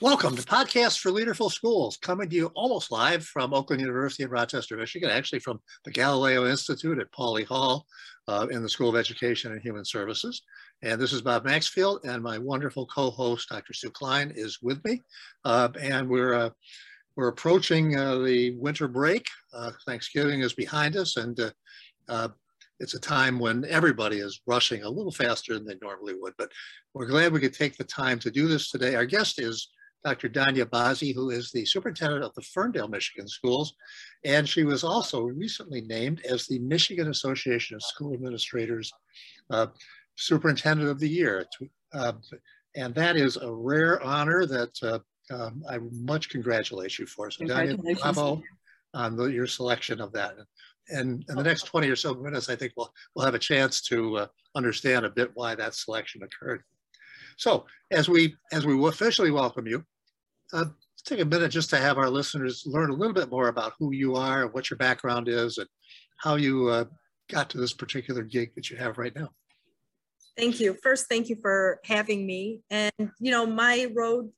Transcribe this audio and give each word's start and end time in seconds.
Welcome 0.00 0.34
to 0.34 0.42
Podcast 0.42 0.98
for 0.98 1.12
Leaderful 1.12 1.48
Schools, 1.48 1.96
coming 1.96 2.28
to 2.28 2.34
you 2.34 2.46
almost 2.56 2.90
live 2.90 3.24
from 3.24 3.54
Oakland 3.54 3.80
University 3.80 4.24
in 4.24 4.30
Rochester, 4.30 4.76
Michigan, 4.76 5.10
actually 5.10 5.38
from 5.38 5.60
the 5.84 5.92
Galileo 5.92 6.46
Institute 6.46 6.98
at 6.98 7.12
Pawley 7.12 7.44
Hall 7.44 7.86
uh, 8.26 8.48
in 8.50 8.62
the 8.62 8.68
School 8.68 8.88
of 8.88 8.96
Education 8.96 9.52
and 9.52 9.60
Human 9.60 9.84
Services. 9.84 10.42
And 10.82 11.00
this 11.00 11.12
is 11.12 11.22
Bob 11.22 11.44
Maxfield, 11.44 12.04
and 12.04 12.20
my 12.20 12.38
wonderful 12.38 12.86
co-host, 12.86 13.50
Dr. 13.50 13.72
Sue 13.74 13.90
Klein, 13.90 14.32
is 14.34 14.60
with 14.60 14.84
me. 14.84 15.02
Uh, 15.44 15.68
and 15.80 16.08
we're 16.08 16.34
uh, 16.34 16.50
we're 17.14 17.28
approaching 17.28 17.96
uh, 17.96 18.18
the 18.18 18.56
winter 18.56 18.88
break. 18.88 19.26
Uh, 19.54 19.70
Thanksgiving 19.86 20.40
is 20.40 20.54
behind 20.54 20.96
us, 20.96 21.16
and 21.16 21.38
uh, 22.08 22.28
it's 22.80 22.94
a 22.94 23.00
time 23.00 23.38
when 23.38 23.64
everybody 23.66 24.18
is 24.18 24.40
rushing 24.46 24.82
a 24.82 24.90
little 24.90 25.12
faster 25.12 25.54
than 25.54 25.64
they 25.64 25.76
normally 25.80 26.14
would. 26.18 26.32
But 26.38 26.50
we're 26.92 27.06
glad 27.06 27.32
we 27.32 27.40
could 27.40 27.54
take 27.54 27.76
the 27.76 27.84
time 27.84 28.18
to 28.20 28.30
do 28.30 28.48
this 28.48 28.70
today. 28.70 28.96
Our 28.96 29.06
guest 29.06 29.38
is 29.38 29.68
Dr. 30.04 30.28
Dania 30.28 30.64
Bazzi, 30.64 31.14
who 31.14 31.30
is 31.30 31.52
the 31.52 31.64
superintendent 31.64 32.24
of 32.24 32.34
the 32.34 32.42
Ferndale, 32.42 32.88
Michigan 32.88 33.28
schools. 33.28 33.74
And 34.24 34.48
she 34.48 34.64
was 34.64 34.82
also 34.82 35.22
recently 35.22 35.80
named 35.80 36.20
as 36.28 36.46
the 36.46 36.58
Michigan 36.58 37.08
Association 37.08 37.76
of 37.76 37.82
School 37.82 38.12
Administrators 38.12 38.92
uh, 39.50 39.68
Superintendent 40.16 40.88
of 40.90 40.98
the 40.98 41.08
Year. 41.08 41.46
Uh, 41.92 42.12
and 42.74 42.94
that 42.94 43.16
is 43.16 43.36
a 43.36 43.52
rare 43.52 44.02
honor 44.02 44.46
that 44.46 44.82
uh, 44.82 44.98
um, 45.32 45.62
I 45.68 45.78
much 45.92 46.30
congratulate 46.30 46.98
you 46.98 47.06
for. 47.06 47.30
So 47.30 47.44
Danya, 47.44 47.78
bravo 48.00 48.42
on 48.94 49.16
the, 49.16 49.24
your 49.26 49.46
selection 49.46 50.00
of 50.00 50.12
that. 50.12 50.34
And 50.88 51.24
in 51.28 51.36
the 51.36 51.42
next 51.42 51.62
20 51.62 51.88
or 51.88 51.96
so 51.96 52.14
minutes, 52.14 52.50
I 52.50 52.56
think 52.56 52.72
we'll, 52.76 52.92
we'll 53.14 53.24
have 53.24 53.34
a 53.34 53.38
chance 53.38 53.80
to 53.82 54.18
uh, 54.18 54.26
understand 54.54 55.06
a 55.06 55.10
bit 55.10 55.30
why 55.34 55.54
that 55.54 55.74
selection 55.74 56.22
occurred. 56.22 56.62
So 57.36 57.66
as 57.90 58.08
we 58.08 58.36
as 58.52 58.66
we 58.66 58.86
officially 58.86 59.30
welcome 59.30 59.66
you, 59.66 59.84
uh, 60.52 60.66
take 61.04 61.20
a 61.20 61.24
minute 61.24 61.50
just 61.50 61.70
to 61.70 61.78
have 61.78 61.98
our 61.98 62.10
listeners 62.10 62.64
learn 62.66 62.90
a 62.90 62.94
little 62.94 63.14
bit 63.14 63.30
more 63.30 63.48
about 63.48 63.72
who 63.78 63.92
you 63.92 64.14
are, 64.16 64.42
and 64.42 64.52
what 64.52 64.70
your 64.70 64.76
background 64.76 65.28
is, 65.28 65.58
and 65.58 65.68
how 66.18 66.36
you 66.36 66.68
uh, 66.68 66.84
got 67.30 67.50
to 67.50 67.58
this 67.58 67.72
particular 67.72 68.22
gig 68.22 68.54
that 68.54 68.70
you 68.70 68.76
have 68.76 68.98
right 68.98 69.14
now. 69.14 69.30
Thank 70.36 70.60
you. 70.60 70.76
First, 70.82 71.08
thank 71.08 71.28
you 71.28 71.36
for 71.40 71.80
having 71.84 72.26
me. 72.26 72.62
And 72.70 72.92
you 72.98 73.30
know, 73.30 73.46
my 73.46 73.88
road, 73.94 74.30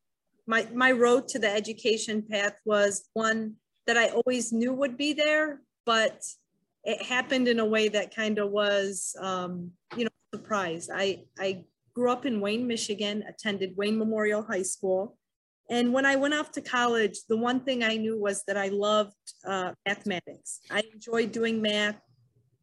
my 0.46 0.66
my 0.74 0.92
road 0.92 1.28
to 1.28 1.38
the 1.38 1.50
education 1.50 2.22
path 2.28 2.54
was 2.64 3.08
one 3.12 3.54
that 3.86 3.96
I 3.98 4.08
always 4.08 4.52
knew 4.52 4.72
would 4.72 4.96
be 4.96 5.12
there, 5.12 5.60
but 5.84 6.22
it 6.84 7.02
happened 7.02 7.48
in 7.48 7.60
a 7.60 7.64
way 7.64 7.88
that 7.88 8.14
kind 8.14 8.38
of 8.38 8.50
was, 8.50 9.14
um, 9.20 9.70
you 9.96 10.04
know, 10.04 10.10
surprised. 10.34 10.90
I 10.92 11.24
I 11.38 11.64
grew 11.94 12.10
up 12.10 12.26
in 12.26 12.40
Wayne, 12.40 12.66
Michigan, 12.66 13.22
attended 13.28 13.76
Wayne 13.76 13.98
Memorial 13.98 14.42
High 14.42 14.62
School. 14.62 15.16
And 15.70 15.92
when 15.92 16.04
I 16.04 16.16
went 16.16 16.34
off 16.34 16.52
to 16.52 16.60
college, 16.60 17.20
the 17.28 17.36
one 17.36 17.60
thing 17.60 17.82
I 17.82 17.96
knew 17.96 18.20
was 18.20 18.44
that 18.46 18.56
I 18.56 18.68
loved 18.68 19.14
uh, 19.46 19.72
mathematics. 19.86 20.60
I 20.70 20.82
enjoyed 20.92 21.32
doing 21.32 21.62
math. 21.62 22.00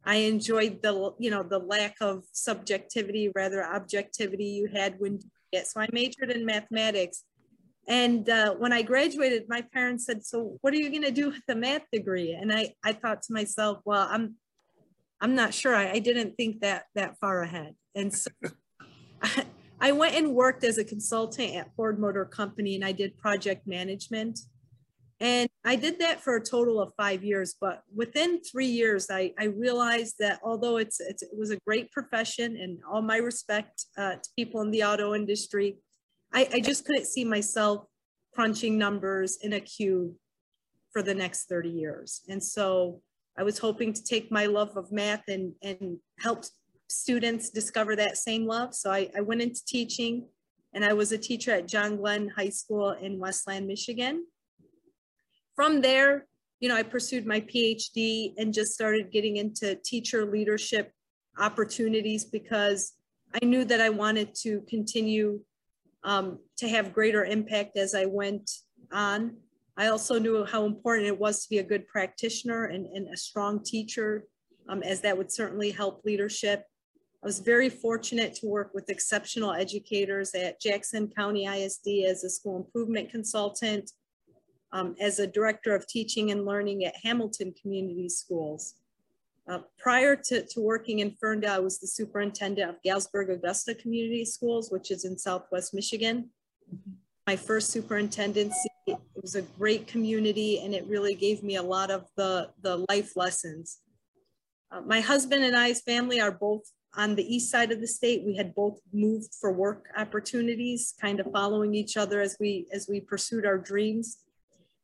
I 0.05 0.16
enjoyed 0.16 0.81
the, 0.81 1.13
you 1.19 1.31
know, 1.31 1.44
the 1.44 1.59
lack 1.59 1.95
of 2.02 2.23
subjectivity, 2.31 3.31
rather 3.35 3.63
objectivity 3.63 4.45
you 4.45 4.67
had 4.73 4.95
when 4.99 5.19
it. 5.52 5.67
So 5.67 5.81
I 5.81 5.88
majored 5.91 6.31
in 6.31 6.45
mathematics. 6.45 7.23
And 7.88 8.29
uh, 8.29 8.53
when 8.55 8.72
I 8.72 8.83
graduated, 8.83 9.45
my 9.47 9.61
parents 9.73 10.05
said, 10.05 10.23
"So 10.25 10.57
what 10.61 10.73
are 10.73 10.77
you 10.77 10.89
going 10.89 11.02
to 11.03 11.11
do 11.11 11.29
with 11.29 11.45
the 11.47 11.55
math 11.55 11.83
degree?" 11.91 12.33
And 12.33 12.53
I, 12.53 12.75
I 12.83 12.94
thought 12.94 13.23
to 13.23 13.33
myself, 13.33 13.79
"Well, 13.85 14.07
I'm, 14.09 14.35
I'm 15.19 15.35
not 15.35 15.53
sure. 15.53 15.75
I, 15.75 15.91
I 15.94 15.99
didn't 15.99 16.35
think 16.35 16.61
that 16.61 16.85
that 16.95 17.17
far 17.19 17.41
ahead." 17.41 17.75
And 17.95 18.13
so 18.13 18.29
I 19.82 19.92
went 19.92 20.16
and 20.16 20.36
worked 20.36 20.64
as 20.64 20.78
a 20.78 20.84
consultant 20.84 21.56
at 21.56 21.76
Ford 21.76 22.00
Motor 22.00 22.26
Company 22.26 22.76
and 22.76 22.86
I 22.86 22.92
did 22.92 23.18
project 23.18 23.66
management. 23.66 24.40
And 25.20 25.50
I 25.66 25.76
did 25.76 26.00
that 26.00 26.22
for 26.22 26.36
a 26.36 26.44
total 26.44 26.80
of 26.80 26.94
five 26.96 27.24
years. 27.24 27.56
But 27.60 27.82
within 27.94 28.42
three 28.44 28.68
years, 28.68 29.08
I, 29.09 29.34
I 29.40 29.46
realized 29.46 30.16
that 30.20 30.40
although 30.44 30.78
it's, 30.78 31.00
it's, 31.00 31.24
it 31.24 31.30
was 31.36 31.50
a 31.50 31.58
great 31.66 31.91
profession 31.91 32.58
and 32.58 32.80
all 32.91 33.02
my 33.02 33.18
respect 33.18 33.86
uh, 33.97 34.14
to 34.14 34.30
people 34.36 34.62
in 34.62 34.70
the 34.70 34.84
auto 34.84 35.16
industry, 35.16 35.78
I, 36.31 36.47
I 36.53 36.59
just 36.59 36.86
couldn't 36.86 37.08
see 37.08 37.25
myself 37.25 37.86
crunching 38.34 38.78
numbers 38.78 39.40
in 39.41 39.53
a 39.53 39.59
cube 39.59 40.14
for 40.91 41.02
the 41.02 41.14
next 41.16 41.50
30 41.50 41.70
years. 41.70 42.22
And 42.30 42.44
so 42.44 43.02
I 43.38 43.44
was 43.44 43.58
hoping 43.58 43.94
to 43.94 44.03
take 44.03 44.31
my 44.31 44.46
love 44.46 44.78
of 44.78 44.91
math 44.91 45.24
and, 45.28 45.53
and 45.64 45.97
help 46.20 46.46
students 46.91 47.50
discover 47.50 47.96
that 47.96 48.18
same 48.18 48.46
love. 48.46 48.74
So 48.75 48.91
I, 48.91 49.09
I 49.16 49.22
went 49.22 49.41
into 49.41 49.63
teaching 49.66 50.25
and 50.74 50.85
I 50.85 50.94
was 50.94 51.12
a 51.12 51.18
teacher 51.18 51.52
at 51.52 51.68
John 51.68 51.97
Glenn 51.97 52.29
High 52.29 52.50
School 52.50 52.91
in 52.91 53.19
Westland, 53.19 53.68
Michigan. 53.68 54.25
From 55.56 55.81
there, 55.81 56.28
you 56.59 56.69
know, 56.69 56.75
I 56.75 56.84
pursued 56.84 57.25
my 57.25 57.41
PhD 57.41 58.34
and 58.38 58.53
just 58.53 58.74
started 58.74 59.12
getting 59.12 59.38
into 59.38 59.75
teacher 59.75 60.25
leadership 60.25 60.94
opportunities 61.38 62.24
because 62.24 62.94
I 63.41 63.46
knew 63.46 63.66
that 63.66 63.81
I 63.81 63.90
wanted 63.90 64.35
to 64.41 64.62
continue 64.69 65.40
um, 66.03 66.40
to 66.58 66.68
have 66.68 66.94
greater 66.94 67.25
impact 67.25 67.78
as 67.78 67.96
I 67.96 68.06
went 68.06 68.50
on. 68.91 69.38
I 69.78 69.88
also 69.88 70.19
knew 70.19 70.46
how 70.46 70.66
important 70.66 71.08
it 71.08 71.19
was 71.19 71.44
to 71.44 71.50
be 71.50 71.59
a 71.59 71.63
good 71.63 71.88
practitioner 71.88 72.66
and, 72.66 72.85
and 72.85 73.08
a 73.08 73.18
strong 73.18 73.63
teacher, 73.63 74.25
um, 74.69 74.84
as 74.84 75.02
that 75.02 75.18
would 75.18 75.31
certainly 75.31 75.72
help 75.72 76.03
leadership. 76.06 76.66
I 77.24 77.28
was 77.28 77.40
very 77.40 77.70
fortunate 77.70 78.34
to 78.36 78.48
work 78.48 78.72
with 78.74 78.90
exceptional 78.90 79.54
educators 79.54 80.34
at 80.34 80.59
Jackson 80.59 81.08
County 81.08 81.46
ISD 81.46 82.06
as 82.08 82.24
a 82.24 82.30
school 82.30 82.58
improvement 82.58 83.12
consultant, 83.12 83.92
um, 84.72 84.96
as 85.00 85.20
a 85.20 85.28
director 85.28 85.76
of 85.76 85.86
teaching 85.86 86.32
and 86.32 86.46
learning 86.46 86.84
at 86.84 86.96
Hamilton 87.04 87.54
Community 87.62 88.09
Schools. 88.09 88.74
Uh, 89.48 89.59
prior 89.78 90.16
to, 90.16 90.44
to 90.48 90.62
working 90.62 91.00
in 91.00 91.16
Ferndale, 91.20 91.56
I 91.56 91.59
was 91.59 91.80
the 91.80 91.88
superintendent 91.88 92.68
of 92.68 92.82
Galesburg 92.82 93.30
Augusta 93.30 93.76
Community 93.76 94.26
Schools, 94.26 94.72
which 94.72 94.90
is 94.90 95.06
in 95.06 95.16
Southwest 95.16 95.76
Michigan. 95.76 96.32
My 97.28 97.36
first 97.36 97.70
superintendency, 97.70 98.70
it 98.88 98.98
was 99.22 99.36
a 99.36 99.44
great 99.44 99.86
community 99.86 100.59
and 100.59 100.74
it 100.74 100.88
really 100.88 101.14
gave 101.14 101.44
me 101.44 101.58
a 101.58 101.64
lot 101.64 101.92
of 101.92 102.08
the, 102.18 102.50
the 102.64 102.84
life 102.90 103.16
lessons. 103.16 103.80
Uh, 104.72 104.82
my 104.82 105.02
husband 105.02 105.44
and 105.44 105.56
I's 105.56 105.82
family 105.82 106.20
are 106.20 106.32
both 106.32 106.64
on 106.96 107.16
the 107.16 107.35
east 107.35 107.50
side 107.50 107.72
of 107.72 107.79
the 107.79 107.88
state. 107.88 108.24
We 108.25 108.35
had 108.35 108.53
both 108.53 108.79
moved 108.91 109.35
for 109.40 109.52
work 109.52 109.88
opportunities, 109.96 110.94
kind 111.00 111.19
of 111.19 111.31
following 111.31 111.74
each 111.74 111.97
other 111.97 112.22
as 112.22 112.38
we 112.40 112.68
as 112.72 112.88
we 112.90 113.00
pursued 113.00 113.46
our 113.46 113.57
dreams. 113.57 114.18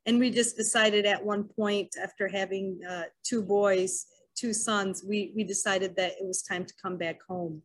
And 0.05 0.19
we 0.19 0.31
just 0.31 0.55
decided 0.55 1.05
at 1.05 1.25
one 1.25 1.43
point, 1.43 1.95
after 2.01 2.29
having 2.29 2.79
uh, 2.89 3.03
two 3.23 3.43
boys, 3.43 4.05
two 4.35 4.53
sons, 4.53 5.03
we 5.07 5.33
we 5.35 5.43
decided 5.43 5.95
that 5.97 6.13
it 6.13 6.25
was 6.25 6.41
time 6.41 6.65
to 6.65 6.73
come 6.81 6.97
back 6.97 7.19
home. 7.27 7.61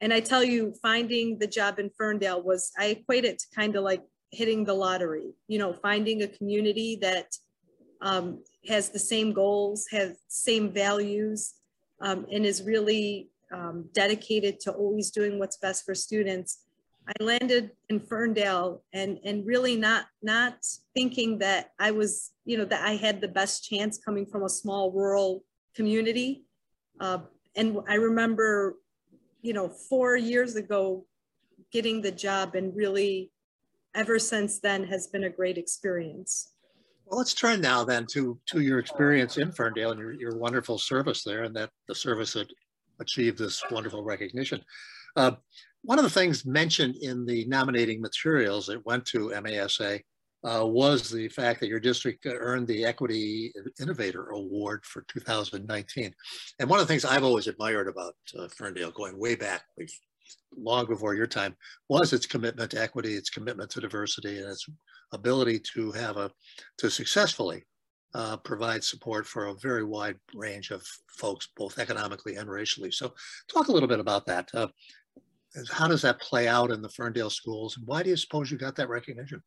And 0.00 0.12
I 0.12 0.18
tell 0.18 0.42
you, 0.42 0.74
finding 0.82 1.38
the 1.38 1.46
job 1.46 1.78
in 1.78 1.90
Ferndale 1.96 2.42
was 2.42 2.72
I 2.76 2.86
equate 2.86 3.24
it 3.24 3.38
to 3.38 3.46
kind 3.54 3.76
of 3.76 3.84
like 3.84 4.02
hitting 4.32 4.64
the 4.64 4.74
lottery. 4.74 5.34
You 5.46 5.58
know, 5.58 5.72
finding 5.72 6.22
a 6.22 6.28
community 6.28 6.98
that 7.02 7.28
um, 8.00 8.42
has 8.66 8.90
the 8.90 8.98
same 8.98 9.32
goals, 9.32 9.86
has 9.92 10.16
same 10.26 10.72
values, 10.72 11.54
um, 12.00 12.26
and 12.32 12.44
is 12.44 12.62
really 12.62 13.28
um, 13.52 13.88
dedicated 13.92 14.60
to 14.60 14.72
always 14.72 15.10
doing 15.10 15.38
what's 15.38 15.56
best 15.56 15.84
for 15.84 15.94
students. 15.94 16.64
I 17.06 17.22
landed 17.22 17.72
in 17.88 17.98
Ferndale 18.00 18.82
and, 18.92 19.18
and 19.24 19.44
really 19.44 19.76
not, 19.76 20.06
not 20.22 20.54
thinking 20.94 21.38
that 21.38 21.72
I 21.78 21.90
was, 21.90 22.32
you 22.44 22.56
know, 22.56 22.64
that 22.66 22.86
I 22.86 22.92
had 22.92 23.20
the 23.20 23.28
best 23.28 23.68
chance 23.68 23.98
coming 23.98 24.24
from 24.24 24.44
a 24.44 24.48
small 24.48 24.92
rural 24.92 25.44
community. 25.74 26.44
Uh, 27.00 27.18
and 27.56 27.78
I 27.88 27.94
remember, 27.94 28.78
you 29.42 29.52
know, 29.52 29.68
four 29.68 30.16
years 30.16 30.54
ago, 30.54 31.04
getting 31.72 32.02
the 32.02 32.12
job 32.12 32.54
and 32.54 32.74
really 32.76 33.32
ever 33.94 34.18
since 34.18 34.60
then 34.60 34.84
has 34.84 35.08
been 35.08 35.24
a 35.24 35.30
great 35.30 35.58
experience. 35.58 36.52
Well, 37.06 37.18
let's 37.18 37.34
turn 37.34 37.60
now 37.60 37.84
then 37.84 38.06
to, 38.12 38.38
to 38.46 38.60
your 38.60 38.78
experience 38.78 39.36
in 39.38 39.52
Ferndale 39.52 39.90
and 39.90 40.00
your, 40.00 40.12
your 40.12 40.36
wonderful 40.36 40.78
service 40.78 41.24
there 41.24 41.42
and 41.42 41.54
that 41.56 41.70
the 41.88 41.94
service 41.94 42.32
that 42.34 42.50
achieve 43.00 43.36
this 43.36 43.62
wonderful 43.70 44.02
recognition. 44.02 44.62
Uh, 45.16 45.32
one 45.82 45.98
of 45.98 46.04
the 46.04 46.10
things 46.10 46.46
mentioned 46.46 46.96
in 46.96 47.26
the 47.26 47.44
nominating 47.46 48.00
materials 48.00 48.66
that 48.66 48.84
went 48.86 49.04
to 49.06 49.30
MASA 49.30 50.00
uh, 50.44 50.66
was 50.66 51.10
the 51.10 51.28
fact 51.28 51.60
that 51.60 51.68
your 51.68 51.80
district 51.80 52.26
earned 52.26 52.66
the 52.66 52.84
Equity 52.84 53.52
Innovator 53.80 54.28
Award 54.30 54.84
for 54.84 55.04
2019. 55.08 56.12
And 56.58 56.68
one 56.68 56.80
of 56.80 56.86
the 56.86 56.92
things 56.92 57.04
I've 57.04 57.24
always 57.24 57.46
admired 57.46 57.88
about 57.88 58.14
uh, 58.38 58.48
Ferndale, 58.48 58.90
going 58.90 59.18
way 59.18 59.34
back, 59.34 59.62
long 60.56 60.86
before 60.86 61.14
your 61.14 61.26
time, 61.26 61.56
was 61.88 62.12
its 62.12 62.26
commitment 62.26 62.72
to 62.72 62.80
equity, 62.80 63.14
its 63.14 63.30
commitment 63.30 63.70
to 63.70 63.80
diversity, 63.80 64.38
and 64.38 64.48
its 64.48 64.66
ability 65.12 65.60
to 65.74 65.92
have 65.92 66.16
a, 66.16 66.30
to 66.78 66.90
successfully 66.90 67.64
uh, 68.14 68.36
provide 68.38 68.84
support 68.84 69.26
for 69.26 69.46
a 69.46 69.54
very 69.54 69.84
wide 69.84 70.16
range 70.34 70.70
of 70.70 70.86
folks, 71.08 71.48
both 71.56 71.78
economically 71.78 72.36
and 72.36 72.48
racially. 72.50 72.90
So 72.90 73.14
talk 73.48 73.68
a 73.68 73.72
little 73.72 73.88
bit 73.88 74.00
about 74.00 74.26
that. 74.26 74.48
Uh, 74.52 74.68
how 75.70 75.88
does 75.88 76.02
that 76.02 76.20
play 76.20 76.48
out 76.48 76.70
in 76.70 76.82
the 76.82 76.88
Ferndale 76.88 77.30
schools? 77.30 77.76
And 77.76 77.86
why 77.86 78.02
do 78.02 78.10
you 78.10 78.16
suppose 78.16 78.50
you 78.50 78.58
got 78.58 78.76
that 78.76 78.88
recognition? 78.88 79.42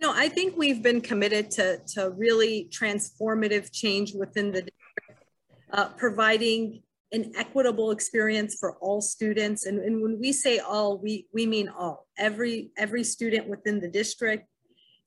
You 0.00 0.06
know, 0.06 0.14
I 0.16 0.28
think 0.28 0.56
we've 0.56 0.82
been 0.82 1.00
committed 1.00 1.50
to, 1.52 1.80
to 1.94 2.10
really 2.10 2.70
transformative 2.70 3.72
change 3.72 4.14
within 4.14 4.52
the 4.52 4.62
district, 4.62 5.24
uh, 5.72 5.88
providing 5.96 6.82
an 7.12 7.32
equitable 7.36 7.90
experience 7.90 8.56
for 8.60 8.76
all 8.76 9.00
students. 9.00 9.66
And, 9.66 9.78
and 9.78 10.02
when 10.02 10.20
we 10.20 10.32
say 10.32 10.58
all, 10.58 10.98
we, 10.98 11.26
we 11.32 11.46
mean 11.46 11.68
all, 11.68 12.06
every, 12.16 12.70
every 12.76 13.02
student 13.02 13.48
within 13.48 13.80
the 13.80 13.88
district. 13.88 14.46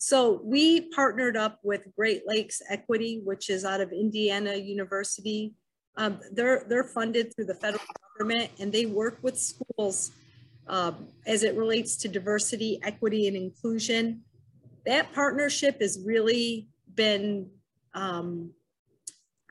So 0.03 0.41
we 0.43 0.89
partnered 0.89 1.37
up 1.37 1.59
with 1.61 1.85
Great 1.95 2.23
Lakes 2.25 2.59
Equity, 2.67 3.21
which 3.23 3.51
is 3.51 3.63
out 3.63 3.81
of 3.81 3.91
Indiana 3.91 4.55
University. 4.55 5.53
Um, 5.95 6.19
they're, 6.31 6.65
they're 6.67 6.85
funded 6.85 7.35
through 7.35 7.45
the 7.45 7.53
federal 7.53 7.83
government 8.17 8.49
and 8.59 8.71
they 8.71 8.87
work 8.87 9.19
with 9.21 9.37
schools 9.37 10.09
um, 10.65 11.07
as 11.27 11.43
it 11.43 11.55
relates 11.55 11.95
to 11.97 12.07
diversity, 12.07 12.79
equity, 12.81 13.27
and 13.27 13.37
inclusion. 13.37 14.21
That 14.87 15.13
partnership 15.13 15.79
has 15.81 16.01
really 16.03 16.67
been, 16.95 17.51
um, 17.93 18.53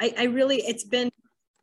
I, 0.01 0.13
I 0.19 0.25
really, 0.25 0.57
it's 0.63 0.83
been, 0.83 1.13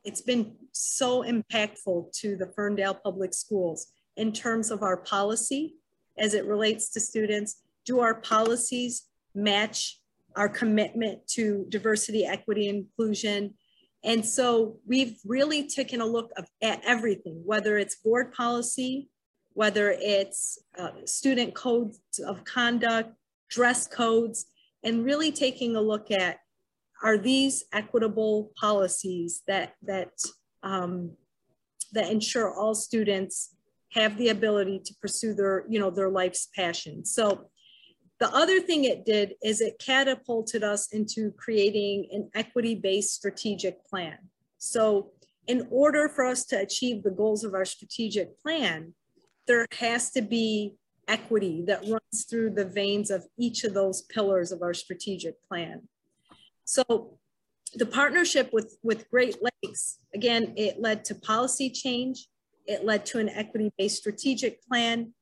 it's 0.05 0.21
been 0.21 0.55
so 0.71 1.23
impactful 1.23 2.13
to 2.21 2.37
the 2.37 2.53
Ferndale 2.55 2.93
Public 2.93 3.33
Schools 3.33 3.87
in 4.15 4.31
terms 4.31 4.71
of 4.71 4.81
our 4.81 4.95
policy 4.95 5.75
as 6.17 6.33
it 6.33 6.45
relates 6.45 6.89
to 6.91 7.01
students. 7.01 7.63
Do 7.87 8.01
our 8.01 8.15
policies 8.21 9.07
match 9.33 9.99
our 10.35 10.49
commitment 10.49 11.25
to 11.29 11.65
diversity, 11.69 12.25
equity, 12.25 12.67
inclusion? 12.67 13.55
And 14.03 14.23
so 14.23 14.77
we've 14.85 15.17
really 15.25 15.67
taken 15.67 16.01
a 16.01 16.05
look 16.05 16.29
of, 16.37 16.47
at 16.61 16.83
everything, 16.85 17.41
whether 17.43 17.79
it's 17.79 17.95
board 17.95 18.31
policy, 18.33 19.09
whether 19.53 19.95
it's 19.97 20.59
uh, 20.77 20.91
student 21.05 21.55
codes 21.55 21.99
of 22.25 22.43
conduct, 22.43 23.13
dress 23.49 23.87
codes, 23.87 24.45
and 24.83 25.03
really 25.03 25.31
taking 25.31 25.75
a 25.75 25.81
look 25.81 26.11
at 26.11 26.37
are 27.01 27.17
these 27.17 27.63
equitable 27.73 28.51
policies 28.59 29.41
that, 29.47 29.73
that 29.81 30.11
um, 30.61 31.11
that 31.93 32.11
ensure 32.11 32.53
all 32.53 32.75
students 32.75 33.55
have 33.93 34.17
the 34.17 34.29
ability 34.29 34.81
to 34.83 34.93
pursue 35.01 35.33
their, 35.33 35.65
you 35.69 35.79
know, 35.79 35.89
their 35.89 36.09
life's 36.09 36.49
passion. 36.55 37.05
So 37.05 37.49
the 38.19 38.33
other 38.33 38.59
thing 38.59 38.83
it 38.83 39.05
did 39.05 39.35
is 39.43 39.61
it 39.61 39.79
catapulted 39.79 40.63
us 40.63 40.91
into 40.91 41.31
creating 41.31 42.07
an 42.11 42.29
equity-based 42.33 43.13
strategic 43.13 43.85
plan. 43.85 44.17
So 44.57 45.11
in 45.45 45.67
order 45.69 46.09
for 46.09 46.25
us 46.25 46.45
to 46.45 46.59
achieve 46.59 47.03
the 47.03 47.11
goals 47.11 47.43
of 47.43 47.53
our 47.53 47.65
strategic 47.65 48.39
plan, 48.41 48.93
there 49.45 49.67
has 49.79 50.11
to 50.11 50.21
be 50.21 50.75
equity 51.07 51.63
that 51.67 51.81
runs 51.87 52.25
through 52.29 52.49
the 52.49 52.65
veins 52.65 53.11
of 53.11 53.25
each 53.37 53.63
of 53.63 53.73
those 53.73 54.01
pillars 54.01 54.51
of 54.51 54.61
our 54.61 54.73
strategic 54.73 55.35
plan. 55.47 55.87
So 56.65 57.17
the 57.75 57.85
partnership 57.85 58.51
with, 58.51 58.77
with 58.83 59.09
Great 59.09 59.37
Lakes, 59.41 59.99
again, 60.13 60.53
it 60.57 60.81
led 60.81 61.05
to 61.05 61.15
policy 61.15 61.69
change. 61.69 62.27
It 62.65 62.83
led 62.83 63.05
to 63.07 63.19
an 63.19 63.29
equity-based 63.29 63.97
strategic 63.97 64.61
plan. 64.63 65.13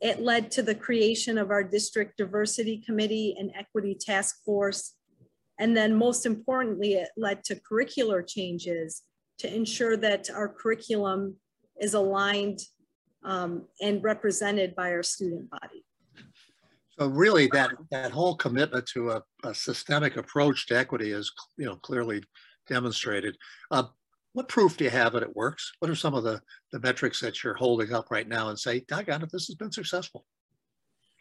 It 0.00 0.20
led 0.20 0.50
to 0.52 0.62
the 0.62 0.74
creation 0.74 1.38
of 1.38 1.50
our 1.50 1.64
district 1.64 2.16
diversity 2.18 2.78
committee 2.78 3.34
and 3.38 3.50
equity 3.56 3.96
task 3.98 4.44
force. 4.44 4.94
And 5.58 5.76
then 5.76 5.96
most 5.96 6.24
importantly, 6.24 6.94
it 6.94 7.08
led 7.16 7.42
to 7.44 7.56
curricular 7.56 8.26
changes 8.26 9.02
to 9.38 9.52
ensure 9.52 9.96
that 9.96 10.30
our 10.30 10.48
curriculum 10.48 11.36
is 11.80 11.94
aligned 11.94 12.60
um, 13.24 13.66
and 13.80 14.02
represented 14.02 14.74
by 14.76 14.92
our 14.92 15.02
student 15.02 15.50
body. 15.50 15.84
So 16.98 17.06
really 17.06 17.48
that, 17.52 17.70
that 17.90 18.10
whole 18.10 18.36
commitment 18.36 18.86
to 18.94 19.10
a, 19.10 19.22
a 19.44 19.54
systemic 19.54 20.16
approach 20.16 20.66
to 20.66 20.78
equity 20.78 21.12
is 21.12 21.32
you 21.56 21.66
know, 21.66 21.76
clearly 21.76 22.22
demonstrated. 22.68 23.36
Uh, 23.70 23.84
what 24.32 24.48
proof 24.48 24.76
do 24.76 24.84
you 24.84 24.90
have 24.90 25.12
that 25.12 25.22
it 25.22 25.34
works? 25.34 25.72
What 25.78 25.90
are 25.90 25.96
some 25.96 26.14
of 26.14 26.24
the, 26.24 26.40
the 26.72 26.80
metrics 26.80 27.20
that 27.20 27.42
you're 27.42 27.54
holding 27.54 27.92
up 27.92 28.10
right 28.10 28.28
now 28.28 28.48
and 28.48 28.58
say, 28.58 28.80
doggone 28.80 29.22
it, 29.22 29.30
this 29.32 29.46
has 29.46 29.56
been 29.56 29.72
successful? 29.72 30.24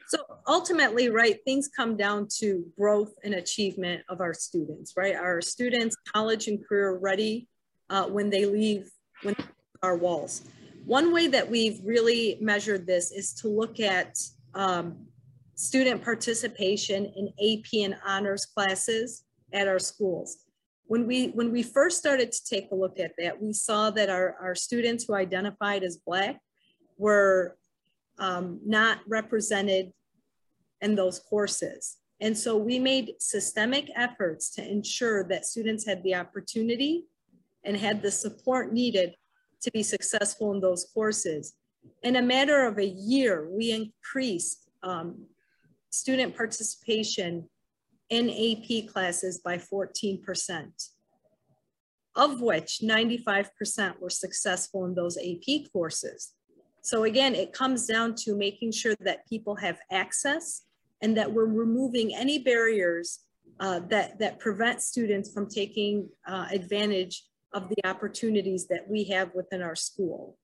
So 0.07 0.19
ultimately, 0.47 1.09
right, 1.09 1.37
things 1.43 1.69
come 1.75 1.97
down 1.97 2.27
to 2.39 2.65
growth 2.77 3.13
and 3.23 3.33
achievement 3.33 4.03
of 4.07 4.21
our 4.21 4.33
students, 4.33 4.93
right? 4.95 5.15
Our 5.15 5.41
students, 5.41 5.97
college 6.13 6.47
and 6.47 6.65
career 6.65 6.97
ready 6.97 7.47
uh, 7.89 8.05
when 8.05 8.29
they 8.29 8.45
leave 8.45 8.89
when 9.23 9.35
our 9.83 9.97
walls. 9.97 10.43
One 10.85 11.13
way 11.13 11.27
that 11.27 11.49
we've 11.49 11.81
really 11.83 12.37
measured 12.39 12.87
this 12.87 13.11
is 13.11 13.33
to 13.41 13.49
look 13.49 13.81
at 13.81 14.17
um, 14.53 15.07
student 15.55 16.01
participation 16.01 17.11
in 17.15 17.27
AP 17.41 17.73
and 17.83 17.97
honors 18.05 18.45
classes 18.45 19.23
at 19.51 19.67
our 19.67 19.79
schools. 19.79 20.37
When 20.87 21.05
we, 21.05 21.27
when 21.29 21.51
we 21.51 21.63
first 21.63 21.97
started 21.97 22.31
to 22.31 22.45
take 22.45 22.71
a 22.71 22.75
look 22.75 22.99
at 22.99 23.11
that, 23.17 23.41
we 23.41 23.53
saw 23.53 23.91
that 23.91 24.09
our, 24.09 24.35
our 24.41 24.55
students 24.55 25.03
who 25.03 25.13
identified 25.15 25.83
as 25.83 25.97
Black 25.97 26.39
were 26.97 27.57
um, 28.19 28.59
not 28.65 28.99
represented 29.07 29.91
in 30.81 30.95
those 30.95 31.19
courses. 31.19 31.97
And 32.19 32.37
so 32.37 32.57
we 32.57 32.79
made 32.79 33.13
systemic 33.19 33.89
efforts 33.95 34.49
to 34.55 34.67
ensure 34.67 35.23
that 35.25 35.45
students 35.45 35.85
had 35.85 36.01
the 36.03 36.15
opportunity 36.15 37.05
and 37.63 37.77
had 37.77 38.01
the 38.01 38.11
support 38.11 38.73
needed 38.73 39.15
to 39.61 39.71
be 39.71 39.83
successful 39.83 40.53
in 40.53 40.61
those 40.61 40.87
courses. 40.93 41.53
In 42.03 42.15
a 42.15 42.21
matter 42.21 42.65
of 42.65 42.77
a 42.79 42.85
year, 42.85 43.49
we 43.49 43.71
increased 43.71 44.69
um, 44.83 45.25
student 45.89 46.35
participation 46.35 47.49
in 48.09 48.29
AP 48.29 48.91
classes 48.91 49.39
by 49.39 49.57
14%, 49.57 50.89
of 52.15 52.41
which 52.41 52.81
95% 52.83 53.99
were 53.99 54.09
successful 54.09 54.85
in 54.85 54.95
those 54.95 55.17
AP 55.17 55.71
courses. 55.71 56.33
So 56.81 57.03
again, 57.03 57.35
it 57.35 57.51
comes 57.51 57.85
down 57.85 58.15
to 58.15 58.35
making 58.35 58.71
sure 58.71 58.95
that 59.01 59.27
people 59.27 59.55
have 59.55 59.77
access 59.91 60.63
and 61.01 61.17
that 61.17 61.31
we're 61.31 61.45
removing 61.45 62.15
any 62.15 62.39
barriers 62.39 63.19
uh, 63.59 63.81
that, 63.89 64.19
that 64.19 64.39
prevent 64.39 64.81
students 64.81 65.33
from 65.33 65.49
taking 65.49 66.07
uh, 66.27 66.47
advantage 66.51 67.25
of 67.53 67.69
the 67.69 67.85
opportunities 67.85 68.67
that 68.67 68.87
we 68.87 69.03
have 69.05 69.33
within 69.33 69.61
our 69.61 69.75
school. 69.75 70.37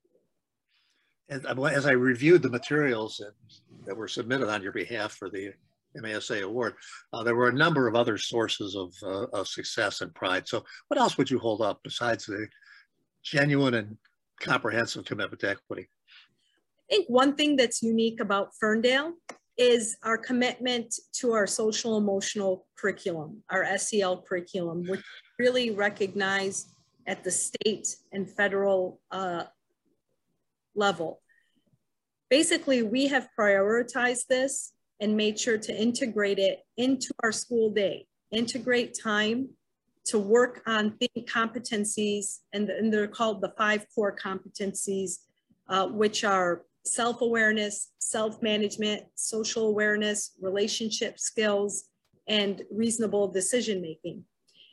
And 1.29 1.45
as 1.45 1.85
I 1.85 1.91
reviewed 1.91 2.41
the 2.41 2.49
materials 2.49 3.21
that 3.85 3.95
were 3.95 4.07
submitted 4.07 4.49
on 4.49 4.61
your 4.61 4.71
behalf 4.71 5.13
for 5.13 5.29
the 5.29 5.53
MASA 5.95 6.43
award, 6.43 6.75
uh, 7.11 7.23
there 7.23 7.35
were 7.35 7.49
a 7.49 7.53
number 7.53 7.87
of 7.87 7.95
other 7.95 8.17
sources 8.17 8.75
of, 8.75 8.93
uh, 9.03 9.25
of 9.33 9.47
success 9.47 10.01
and 10.01 10.13
pride. 10.13 10.47
So 10.47 10.63
what 10.87 10.99
else 10.99 11.17
would 11.17 11.29
you 11.29 11.39
hold 11.39 11.61
up 11.61 11.79
besides 11.83 12.25
the 12.25 12.47
genuine 13.23 13.75
and 13.75 13.97
comprehensive 14.39 15.05
commitment 15.05 15.41
to 15.41 15.49
equity? 15.49 15.89
I 16.89 16.95
think 16.95 17.09
one 17.09 17.35
thing 17.35 17.55
that's 17.55 17.81
unique 17.81 18.19
about 18.19 18.49
Ferndale 18.59 19.13
is 19.57 19.97
our 20.03 20.17
commitment 20.17 20.93
to 21.13 21.31
our 21.31 21.47
social 21.47 21.97
emotional 21.97 22.65
curriculum, 22.77 23.43
our 23.49 23.77
SEL 23.77 24.21
curriculum, 24.21 24.83
which 24.87 25.01
really 25.39 25.71
recognized 25.71 26.69
at 27.07 27.23
the 27.23 27.31
state 27.31 27.95
and 28.11 28.29
federal 28.29 28.99
uh, 29.11 29.43
level. 30.75 31.21
Basically, 32.29 32.81
we 32.81 33.07
have 33.07 33.27
prioritized 33.39 34.27
this 34.27 34.72
and 35.03 35.17
made 35.17 35.37
sure 35.37 35.57
to 35.57 35.75
integrate 35.75 36.39
it 36.39 36.65
into 36.77 37.09
our 37.23 37.31
school 37.33 37.69
day, 37.69 38.07
integrate 38.31 38.97
time 38.97 39.49
to 40.05 40.17
work 40.17 40.61
on 40.65 40.91
think 40.97 41.29
competencies, 41.29 42.39
and, 42.53 42.69
and, 42.69 42.91
they're 42.91 43.07
called 43.07 43.41
the 43.41 43.53
five 43.57 43.85
core 43.93 44.15
competencies, 44.15 45.19
uh, 45.67 45.87
which 45.87 46.23
are 46.23 46.63
self-awareness, 46.85 47.91
self-management, 47.99 49.03
social 49.15 49.67
awareness, 49.67 50.31
relationship 50.41 51.19
skills, 51.19 51.89
and 52.27 52.63
reasonable 52.71 53.27
decision-making. 53.27 54.23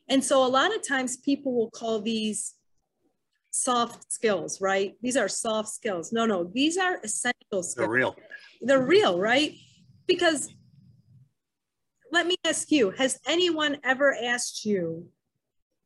And 0.09 0.25
so 0.25 0.45
a 0.45 0.49
lot 0.49 0.75
of 0.75 0.87
times 0.87 1.17
people 1.17 1.53
will 1.57 1.71
call 1.71 2.01
these 2.01 2.55
soft 3.51 4.13
skills, 4.13 4.61
right? 4.61 4.95
These 5.03 5.17
are 5.17 5.29
soft 5.29 5.71
skills. 5.71 6.13
No, 6.13 6.25
no, 6.25 6.45
these 6.45 6.79
are 6.79 7.01
essential 7.03 7.63
skills. 7.63 7.75
They're 7.75 7.89
real. 7.89 8.17
They're 8.61 8.87
real, 8.87 9.19
right? 9.19 9.55
Because 10.11 10.53
let 12.11 12.27
me 12.27 12.35
ask 12.45 12.73
you, 12.73 12.91
has 12.91 13.21
anyone 13.29 13.79
ever 13.85 14.13
asked 14.13 14.65
you 14.65 15.07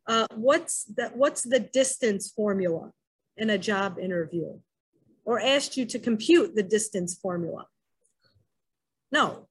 uh, 0.06 0.26
what's 0.34 0.84
the, 0.84 1.10
what's 1.14 1.42
the 1.42 1.60
distance 1.60 2.32
formula 2.34 2.90
in 3.36 3.50
a 3.50 3.58
job 3.58 3.98
interview? 3.98 4.58
Or 5.26 5.40
asked 5.40 5.76
you 5.76 5.84
to 5.84 5.98
compute 5.98 6.56
the 6.56 6.62
distance 6.62 7.14
formula? 7.14 7.66
No. 9.12 9.46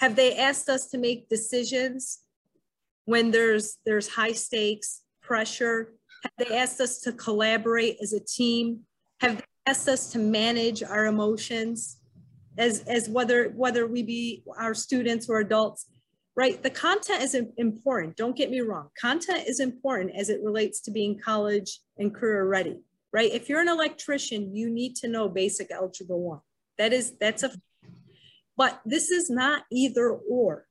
Have 0.00 0.16
they 0.16 0.36
asked 0.36 0.68
us 0.68 0.88
to 0.88 0.98
make 0.98 1.28
decisions 1.28 2.18
when 3.04 3.30
there's 3.30 3.78
there's 3.86 4.08
high 4.08 4.32
stakes, 4.32 5.02
pressure? 5.22 5.92
Have 6.24 6.48
they 6.48 6.56
asked 6.56 6.80
us 6.80 6.98
to 7.02 7.12
collaborate 7.12 7.98
as 8.02 8.12
a 8.12 8.20
team? 8.20 8.80
Have 9.20 9.36
they 9.36 9.44
asked 9.68 9.88
us 9.88 10.10
to 10.12 10.18
manage 10.18 10.82
our 10.82 11.06
emotions 11.06 11.98
as, 12.58 12.80
as 12.82 13.08
whether, 13.08 13.50
whether 13.50 13.86
we 13.86 14.02
be 14.02 14.42
our 14.58 14.74
students 14.74 15.28
or 15.28 15.40
adults, 15.40 15.86
right? 16.34 16.62
The 16.62 16.70
content 16.70 17.22
is 17.22 17.34
important. 17.56 18.16
Don't 18.16 18.36
get 18.36 18.50
me 18.50 18.60
wrong. 18.60 18.88
Content 19.00 19.44
is 19.46 19.60
important 19.60 20.14
as 20.14 20.28
it 20.28 20.42
relates 20.42 20.80
to 20.82 20.90
being 20.90 21.18
college 21.18 21.80
and 21.98 22.14
career 22.14 22.44
ready, 22.46 22.80
right? 23.12 23.32
If 23.32 23.48
you're 23.48 23.60
an 23.60 23.68
electrician, 23.68 24.54
you 24.54 24.70
need 24.70 24.96
to 24.96 25.08
know 25.08 25.28
basic 25.28 25.70
algebra 25.70 26.16
one. 26.16 26.40
That 26.78 26.92
is, 26.92 27.16
that's 27.18 27.42
a, 27.42 27.50
but 28.56 28.80
this 28.84 29.10
is 29.10 29.30
not 29.30 29.64
either 29.72 30.10
or. 30.10 30.66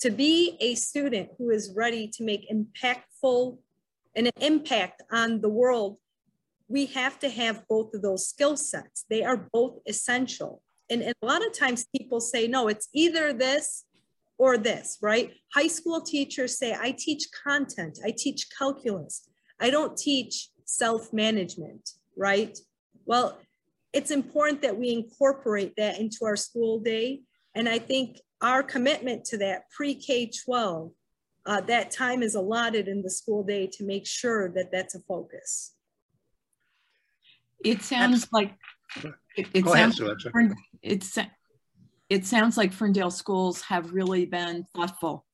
To 0.00 0.10
be 0.10 0.56
a 0.60 0.74
student 0.74 1.30
who 1.38 1.50
is 1.50 1.72
ready 1.76 2.08
to 2.14 2.24
make 2.24 2.50
impactful 2.50 3.58
an 4.16 4.30
impact 4.40 5.02
on 5.12 5.40
the 5.40 5.48
world 5.48 5.98
we 6.72 6.86
have 6.86 7.18
to 7.18 7.28
have 7.28 7.68
both 7.68 7.92
of 7.92 8.00
those 8.00 8.26
skill 8.26 8.56
sets. 8.56 9.04
They 9.10 9.22
are 9.22 9.46
both 9.52 9.80
essential. 9.86 10.62
And, 10.88 11.02
and, 11.02 11.14
a 11.22 11.26
lot 11.26 11.46
of 11.46 11.52
times 11.52 11.86
people 11.94 12.18
say, 12.18 12.48
no, 12.48 12.68
it's 12.68 12.88
either 12.94 13.34
this 13.34 13.84
or 14.38 14.56
this, 14.56 14.96
right? 15.02 15.32
High 15.54 15.66
school 15.68 16.00
teachers 16.00 16.58
say, 16.58 16.74
I 16.74 16.94
teach 16.96 17.24
content, 17.44 17.98
I 18.02 18.14
teach 18.16 18.48
calculus, 18.58 19.28
I 19.60 19.68
don't 19.68 19.98
teach 19.98 20.48
self 20.64 21.12
management, 21.12 21.90
right? 22.16 22.58
Well, 23.04 23.38
it's 23.92 24.10
important 24.10 24.62
that 24.62 24.78
we 24.78 24.92
incorporate 24.92 25.74
that 25.76 26.00
into 26.00 26.24
our 26.24 26.36
school 26.36 26.80
day. 26.80 27.20
And 27.54 27.68
I 27.68 27.78
think 27.80 28.18
our 28.40 28.62
commitment 28.62 29.26
to 29.26 29.36
that 29.38 29.64
pre 29.76 29.94
K 29.94 30.30
12, 30.46 30.90
uh, 31.44 31.60
that 31.62 31.90
time 31.90 32.22
is 32.22 32.34
allotted 32.34 32.88
in 32.88 33.02
the 33.02 33.10
school 33.10 33.42
day 33.42 33.68
to 33.74 33.84
make 33.84 34.06
sure 34.06 34.48
that 34.54 34.72
that's 34.72 34.94
a 34.94 35.00
focus. 35.00 35.74
It 37.64 37.82
sounds 37.82 38.28
like 38.32 38.54
it, 39.36 39.46
it 39.54 39.66
sounds 39.66 40.00
ahead, 40.00 40.16
like, 40.34 40.52
it's 40.82 41.18
it 42.08 42.26
sounds 42.26 42.56
like 42.56 42.72
Ferndale 42.72 43.10
schools 43.10 43.62
have 43.62 43.92
really 43.92 44.26
been 44.26 44.66
thoughtful 44.74 45.24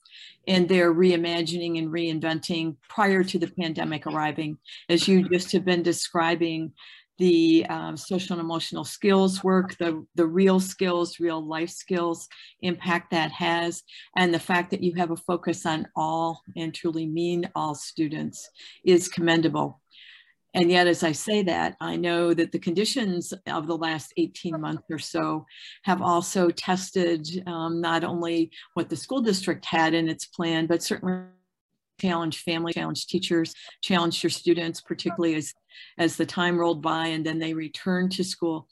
in 0.46 0.66
their 0.66 0.94
reimagining 0.94 1.78
and 1.78 1.88
reinventing 1.88 2.76
prior 2.88 3.24
to 3.24 3.38
the 3.38 3.48
pandemic 3.48 4.06
arriving. 4.06 4.58
As 4.88 5.08
you 5.08 5.28
just 5.28 5.52
have 5.52 5.64
been 5.64 5.82
describing, 5.82 6.72
the 7.18 7.66
um, 7.68 7.96
social 7.96 8.34
and 8.34 8.40
emotional 8.40 8.84
skills 8.84 9.42
work, 9.42 9.76
the, 9.78 10.06
the 10.14 10.26
real 10.26 10.60
skills, 10.60 11.18
real 11.18 11.44
life 11.44 11.70
skills 11.70 12.28
impact 12.62 13.10
that 13.10 13.32
has, 13.32 13.82
and 14.16 14.32
the 14.32 14.38
fact 14.38 14.70
that 14.70 14.82
you 14.82 14.94
have 14.94 15.10
a 15.10 15.16
focus 15.16 15.66
on 15.66 15.86
all 15.96 16.40
and 16.56 16.72
truly 16.72 17.06
mean 17.06 17.50
all 17.56 17.74
students 17.74 18.48
is 18.84 19.08
commendable. 19.08 19.80
And 20.54 20.70
yet, 20.70 20.86
as 20.86 21.02
I 21.02 21.12
say 21.12 21.42
that, 21.42 21.76
I 21.80 21.96
know 21.96 22.32
that 22.32 22.52
the 22.52 22.58
conditions 22.58 23.34
of 23.46 23.66
the 23.66 23.76
last 23.76 24.14
18 24.16 24.60
months 24.60 24.84
or 24.90 24.98
so 24.98 25.44
have 25.84 26.00
also 26.00 26.48
tested 26.48 27.28
um, 27.46 27.80
not 27.80 28.02
only 28.02 28.50
what 28.74 28.88
the 28.88 28.96
school 28.96 29.20
district 29.20 29.66
had 29.66 29.92
in 29.92 30.08
its 30.08 30.26
plan, 30.26 30.66
but 30.66 30.82
certainly 30.82 31.24
challenge 32.00 32.42
family, 32.42 32.72
challenge 32.72 33.06
teachers, 33.06 33.54
challenge 33.82 34.22
your 34.22 34.30
students, 34.30 34.80
particularly 34.80 35.34
as, 35.34 35.52
as 35.98 36.16
the 36.16 36.26
time 36.26 36.58
rolled 36.58 36.82
by 36.82 37.08
and 37.08 37.24
then 37.24 37.38
they 37.38 37.54
returned 37.54 38.12
to 38.12 38.24
school. 38.24 38.68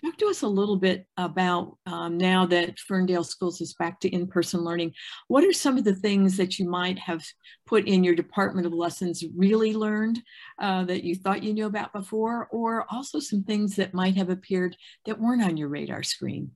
Talk 0.00 0.16
to 0.18 0.26
us 0.26 0.42
a 0.42 0.48
little 0.48 0.76
bit 0.76 1.06
about 1.16 1.76
um, 1.86 2.16
now 2.16 2.46
that 2.46 2.78
Ferndale 2.78 3.24
Schools 3.24 3.60
is 3.60 3.74
back 3.74 4.00
to 4.00 4.08
in-person 4.08 4.60
learning, 4.60 4.92
what 5.28 5.44
are 5.44 5.52
some 5.52 5.76
of 5.76 5.84
the 5.84 5.94
things 5.94 6.36
that 6.36 6.58
you 6.58 6.68
might 6.68 6.98
have 6.98 7.24
put 7.66 7.86
in 7.86 8.04
your 8.04 8.14
Department 8.14 8.66
of 8.66 8.72
Lessons 8.72 9.24
really 9.36 9.74
learned 9.74 10.20
uh, 10.58 10.84
that 10.84 11.04
you 11.04 11.14
thought 11.14 11.42
you 11.42 11.52
knew 11.52 11.66
about 11.66 11.92
before, 11.92 12.48
or 12.50 12.86
also 12.90 13.20
some 13.20 13.42
things 13.42 13.76
that 13.76 13.94
might 13.94 14.16
have 14.16 14.30
appeared 14.30 14.76
that 15.06 15.20
weren't 15.20 15.42
on 15.42 15.56
your 15.56 15.68
radar 15.68 16.02
screen? 16.02 16.50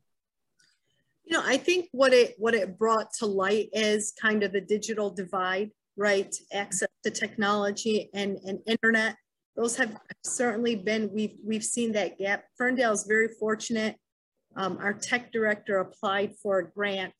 You 1.24 1.38
know, 1.38 1.42
I 1.44 1.56
think 1.56 1.88
what 1.92 2.12
it 2.12 2.34
what 2.36 2.54
it 2.54 2.78
brought 2.78 3.12
to 3.18 3.26
light 3.26 3.70
is 3.72 4.12
kind 4.20 4.42
of 4.42 4.52
the 4.52 4.60
digital 4.60 5.10
divide 5.10 5.70
right? 5.96 6.34
Access 6.52 6.88
to 7.04 7.10
technology 7.10 8.10
and, 8.14 8.38
and 8.46 8.60
internet. 8.66 9.16
Those 9.56 9.76
have 9.76 9.96
certainly 10.24 10.74
been, 10.74 11.10
we've, 11.12 11.36
we've 11.44 11.64
seen 11.64 11.92
that 11.92 12.18
gap. 12.18 12.44
Ferndale 12.56 12.92
is 12.92 13.04
very 13.04 13.28
fortunate. 13.28 13.96
Um, 14.56 14.78
our 14.80 14.92
tech 14.92 15.32
director 15.32 15.78
applied 15.78 16.34
for 16.42 16.58
a 16.58 16.70
grant 16.70 17.14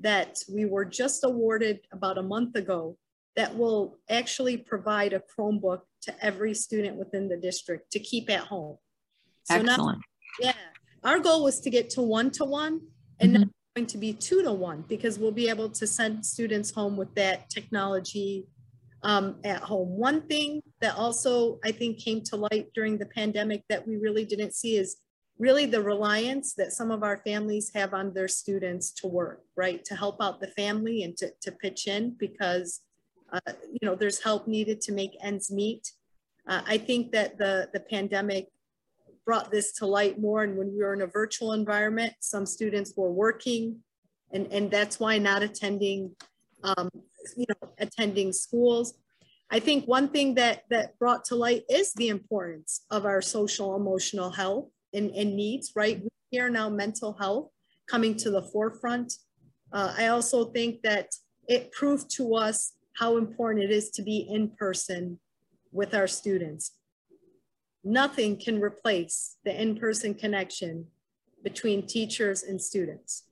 that 0.00 0.38
we 0.52 0.64
were 0.64 0.84
just 0.84 1.24
awarded 1.24 1.80
about 1.92 2.18
a 2.18 2.22
month 2.22 2.56
ago 2.56 2.96
that 3.36 3.56
will 3.56 3.98
actually 4.08 4.56
provide 4.56 5.12
a 5.12 5.20
Chromebook 5.20 5.80
to 6.02 6.24
every 6.24 6.54
student 6.54 6.96
within 6.96 7.28
the 7.28 7.36
district 7.36 7.92
to 7.92 8.00
keep 8.00 8.30
at 8.30 8.40
home. 8.40 8.76
So 9.44 9.56
Excellent. 9.56 9.98
Now, 10.40 10.48
yeah, 10.48 10.52
our 11.04 11.20
goal 11.20 11.44
was 11.44 11.60
to 11.60 11.70
get 11.70 11.90
to 11.90 12.02
one-to-one 12.02 12.80
and 13.20 13.36
mm 13.36 13.42
-hmm 13.42 13.50
going 13.76 13.86
to 13.86 13.98
be 13.98 14.12
two 14.12 14.42
to 14.42 14.52
one 14.52 14.84
because 14.88 15.18
we'll 15.18 15.30
be 15.30 15.48
able 15.48 15.68
to 15.68 15.86
send 15.86 16.26
students 16.26 16.72
home 16.72 16.96
with 16.96 17.14
that 17.14 17.48
technology 17.48 18.46
um, 19.02 19.36
at 19.44 19.62
home. 19.62 19.88
One 19.88 20.22
thing 20.22 20.62
that 20.80 20.96
also 20.96 21.58
I 21.64 21.72
think 21.72 21.98
came 21.98 22.22
to 22.24 22.36
light 22.36 22.68
during 22.74 22.98
the 22.98 23.06
pandemic 23.06 23.64
that 23.68 23.86
we 23.86 23.96
really 23.96 24.24
didn't 24.24 24.54
see 24.54 24.76
is 24.76 24.96
really 25.38 25.64
the 25.64 25.82
reliance 25.82 26.54
that 26.54 26.72
some 26.72 26.90
of 26.90 27.02
our 27.02 27.16
families 27.24 27.70
have 27.74 27.94
on 27.94 28.12
their 28.12 28.28
students 28.28 28.90
to 28.92 29.06
work, 29.06 29.42
right? 29.56 29.82
To 29.86 29.96
help 29.96 30.20
out 30.20 30.40
the 30.40 30.48
family 30.48 31.02
and 31.02 31.16
to, 31.16 31.30
to 31.40 31.52
pitch 31.52 31.86
in 31.86 32.14
because, 32.18 32.80
uh, 33.32 33.52
you 33.70 33.78
know, 33.88 33.94
there's 33.94 34.22
help 34.22 34.46
needed 34.46 34.82
to 34.82 34.92
make 34.92 35.16
ends 35.22 35.50
meet. 35.50 35.92
Uh, 36.46 36.60
I 36.66 36.76
think 36.76 37.12
that 37.12 37.38
the, 37.38 37.70
the 37.72 37.80
pandemic 37.80 38.48
brought 39.24 39.50
this 39.50 39.72
to 39.74 39.86
light 39.86 40.20
more. 40.20 40.42
And 40.42 40.58
when 40.58 40.72
we 40.72 40.82
were 40.82 40.92
in 40.92 41.02
a 41.02 41.06
virtual 41.06 41.52
environment, 41.54 42.12
some 42.20 42.44
students 42.44 42.92
were 42.94 43.10
working 43.10 43.78
and, 44.32 44.46
and 44.52 44.70
that's 44.70 45.00
why 45.00 45.18
not 45.18 45.42
attending, 45.42 46.14
um, 46.64 46.90
you 47.36 47.46
know, 47.48 47.68
attending 47.78 48.32
schools. 48.32 48.94
I 49.50 49.58
think 49.58 49.86
one 49.86 50.08
thing 50.08 50.34
that, 50.34 50.64
that 50.70 50.98
brought 50.98 51.24
to 51.26 51.34
light 51.34 51.64
is 51.68 51.92
the 51.94 52.08
importance 52.08 52.84
of 52.90 53.04
our 53.04 53.20
social 53.20 53.76
emotional 53.76 54.30
health 54.30 54.68
and, 54.94 55.10
and 55.10 55.36
needs, 55.36 55.72
right? 55.74 56.00
We 56.00 56.08
hear 56.30 56.48
now 56.48 56.68
mental 56.68 57.14
health 57.14 57.50
coming 57.88 58.16
to 58.18 58.30
the 58.30 58.42
forefront. 58.42 59.14
Uh, 59.72 59.92
I 59.96 60.08
also 60.08 60.46
think 60.46 60.82
that 60.82 61.08
it 61.48 61.72
proved 61.72 62.10
to 62.16 62.34
us 62.36 62.74
how 62.96 63.16
important 63.16 63.64
it 63.64 63.70
is 63.70 63.90
to 63.90 64.02
be 64.02 64.18
in 64.18 64.50
person 64.50 65.18
with 65.72 65.94
our 65.94 66.06
students 66.06 66.72
nothing 67.84 68.36
can 68.38 68.60
replace 68.60 69.36
the 69.44 69.60
in-person 69.60 70.14
connection 70.14 70.86
between 71.42 71.86
teachers 71.86 72.42
and 72.42 72.60
students. 72.60 73.24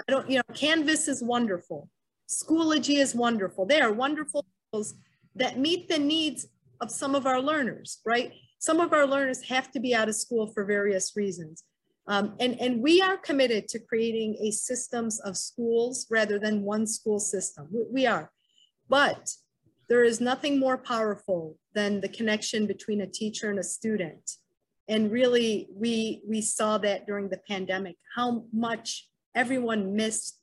I 0.00 0.12
don't, 0.12 0.28
you 0.28 0.36
know, 0.36 0.54
Canvas 0.54 1.08
is 1.08 1.22
wonderful. 1.22 1.88
Schoology 2.28 2.96
is 2.96 3.14
wonderful. 3.14 3.66
They 3.66 3.80
are 3.80 3.92
wonderful 3.92 4.44
tools 4.72 4.94
that 5.36 5.58
meet 5.58 5.88
the 5.88 5.98
needs 5.98 6.46
of 6.80 6.90
some 6.90 7.14
of 7.14 7.26
our 7.26 7.40
learners, 7.40 8.00
right? 8.04 8.32
Some 8.58 8.80
of 8.80 8.92
our 8.92 9.06
learners 9.06 9.42
have 9.42 9.70
to 9.72 9.80
be 9.80 9.94
out 9.94 10.08
of 10.08 10.14
school 10.14 10.46
for 10.46 10.64
various 10.64 11.16
reasons. 11.16 11.64
Um, 12.06 12.34
and, 12.38 12.60
and 12.60 12.82
we 12.82 13.00
are 13.00 13.16
committed 13.16 13.68
to 13.68 13.78
creating 13.78 14.36
a 14.40 14.50
systems 14.50 15.20
of 15.20 15.36
schools 15.36 16.06
rather 16.10 16.38
than 16.38 16.62
one 16.62 16.86
school 16.86 17.18
system. 17.18 17.68
We, 17.70 17.84
we 17.90 18.06
are. 18.06 18.30
But 18.88 19.30
there 19.88 20.04
is 20.04 20.20
nothing 20.20 20.58
more 20.58 20.78
powerful 20.78 21.56
than 21.74 22.00
the 22.00 22.08
connection 22.08 22.66
between 22.66 23.00
a 23.00 23.06
teacher 23.06 23.50
and 23.50 23.58
a 23.58 23.64
student. 23.64 24.32
And 24.88 25.10
really, 25.10 25.68
we, 25.74 26.22
we 26.26 26.42
saw 26.42 26.78
that 26.78 27.06
during 27.06 27.28
the 27.28 27.40
pandemic, 27.48 27.96
how 28.14 28.44
much 28.52 29.08
everyone 29.34 29.96
missed 29.96 30.38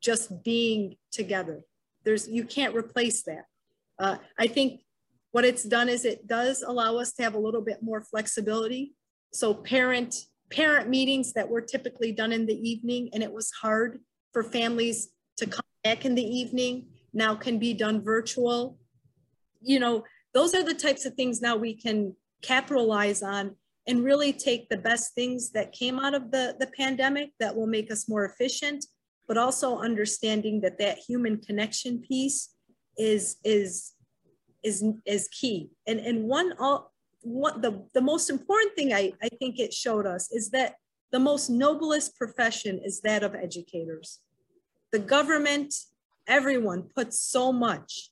just 0.00 0.42
being 0.42 0.96
together. 1.12 1.62
There's, 2.04 2.28
you 2.28 2.44
can't 2.44 2.74
replace 2.74 3.22
that. 3.24 3.44
Uh, 3.98 4.16
I 4.38 4.46
think 4.46 4.80
what 5.32 5.44
it's 5.44 5.64
done 5.64 5.88
is 5.88 6.04
it 6.04 6.26
does 6.26 6.62
allow 6.62 6.96
us 6.96 7.12
to 7.14 7.22
have 7.22 7.34
a 7.34 7.38
little 7.38 7.60
bit 7.60 7.82
more 7.82 8.00
flexibility. 8.00 8.94
So 9.32 9.54
parent, 9.54 10.16
parent 10.50 10.88
meetings 10.88 11.32
that 11.34 11.48
were 11.48 11.60
typically 11.60 12.12
done 12.12 12.32
in 12.32 12.46
the 12.46 12.68
evening 12.68 13.10
and 13.12 13.22
it 13.22 13.32
was 13.32 13.50
hard 13.50 14.00
for 14.32 14.42
families 14.42 15.10
to 15.36 15.46
come 15.46 15.64
back 15.84 16.04
in 16.04 16.14
the 16.14 16.24
evening 16.24 16.86
now 17.12 17.34
can 17.34 17.58
be 17.58 17.74
done 17.74 18.02
virtual. 18.02 18.78
You 19.60 19.80
know, 19.80 20.04
those 20.32 20.54
are 20.54 20.62
the 20.62 20.74
types 20.74 21.04
of 21.04 21.14
things 21.14 21.40
now 21.40 21.56
we 21.56 21.74
can 21.74 22.14
capitalize 22.42 23.22
on 23.22 23.56
and 23.86 24.04
really 24.04 24.32
take 24.32 24.68
the 24.68 24.76
best 24.76 25.14
things 25.14 25.50
that 25.50 25.72
came 25.72 25.98
out 25.98 26.14
of 26.14 26.30
the, 26.30 26.56
the 26.60 26.68
pandemic 26.68 27.30
that 27.40 27.54
will 27.54 27.66
make 27.66 27.90
us 27.90 28.08
more 28.08 28.24
efficient, 28.24 28.84
but 29.30 29.38
also 29.38 29.78
understanding 29.78 30.60
that 30.60 30.76
that 30.76 30.98
human 30.98 31.36
connection 31.38 32.00
piece 32.00 32.52
is, 32.98 33.36
is, 33.44 33.92
is, 34.64 34.82
is 35.06 35.28
key. 35.28 35.70
And, 35.86 36.00
and 36.00 36.24
one, 36.24 36.52
all, 36.58 36.92
what 37.22 37.62
the, 37.62 37.86
the 37.94 38.00
most 38.00 38.28
important 38.28 38.74
thing 38.74 38.92
I, 38.92 39.12
I 39.22 39.28
think 39.28 39.60
it 39.60 39.72
showed 39.72 40.04
us 40.04 40.32
is 40.32 40.50
that 40.50 40.74
the 41.12 41.20
most 41.20 41.48
noblest 41.48 42.16
profession 42.16 42.80
is 42.84 43.02
that 43.02 43.22
of 43.22 43.36
educators. 43.36 44.18
The 44.90 44.98
government 44.98 45.76
everyone 46.26 46.82
puts 46.96 47.20
so 47.20 47.52
much 47.52 48.10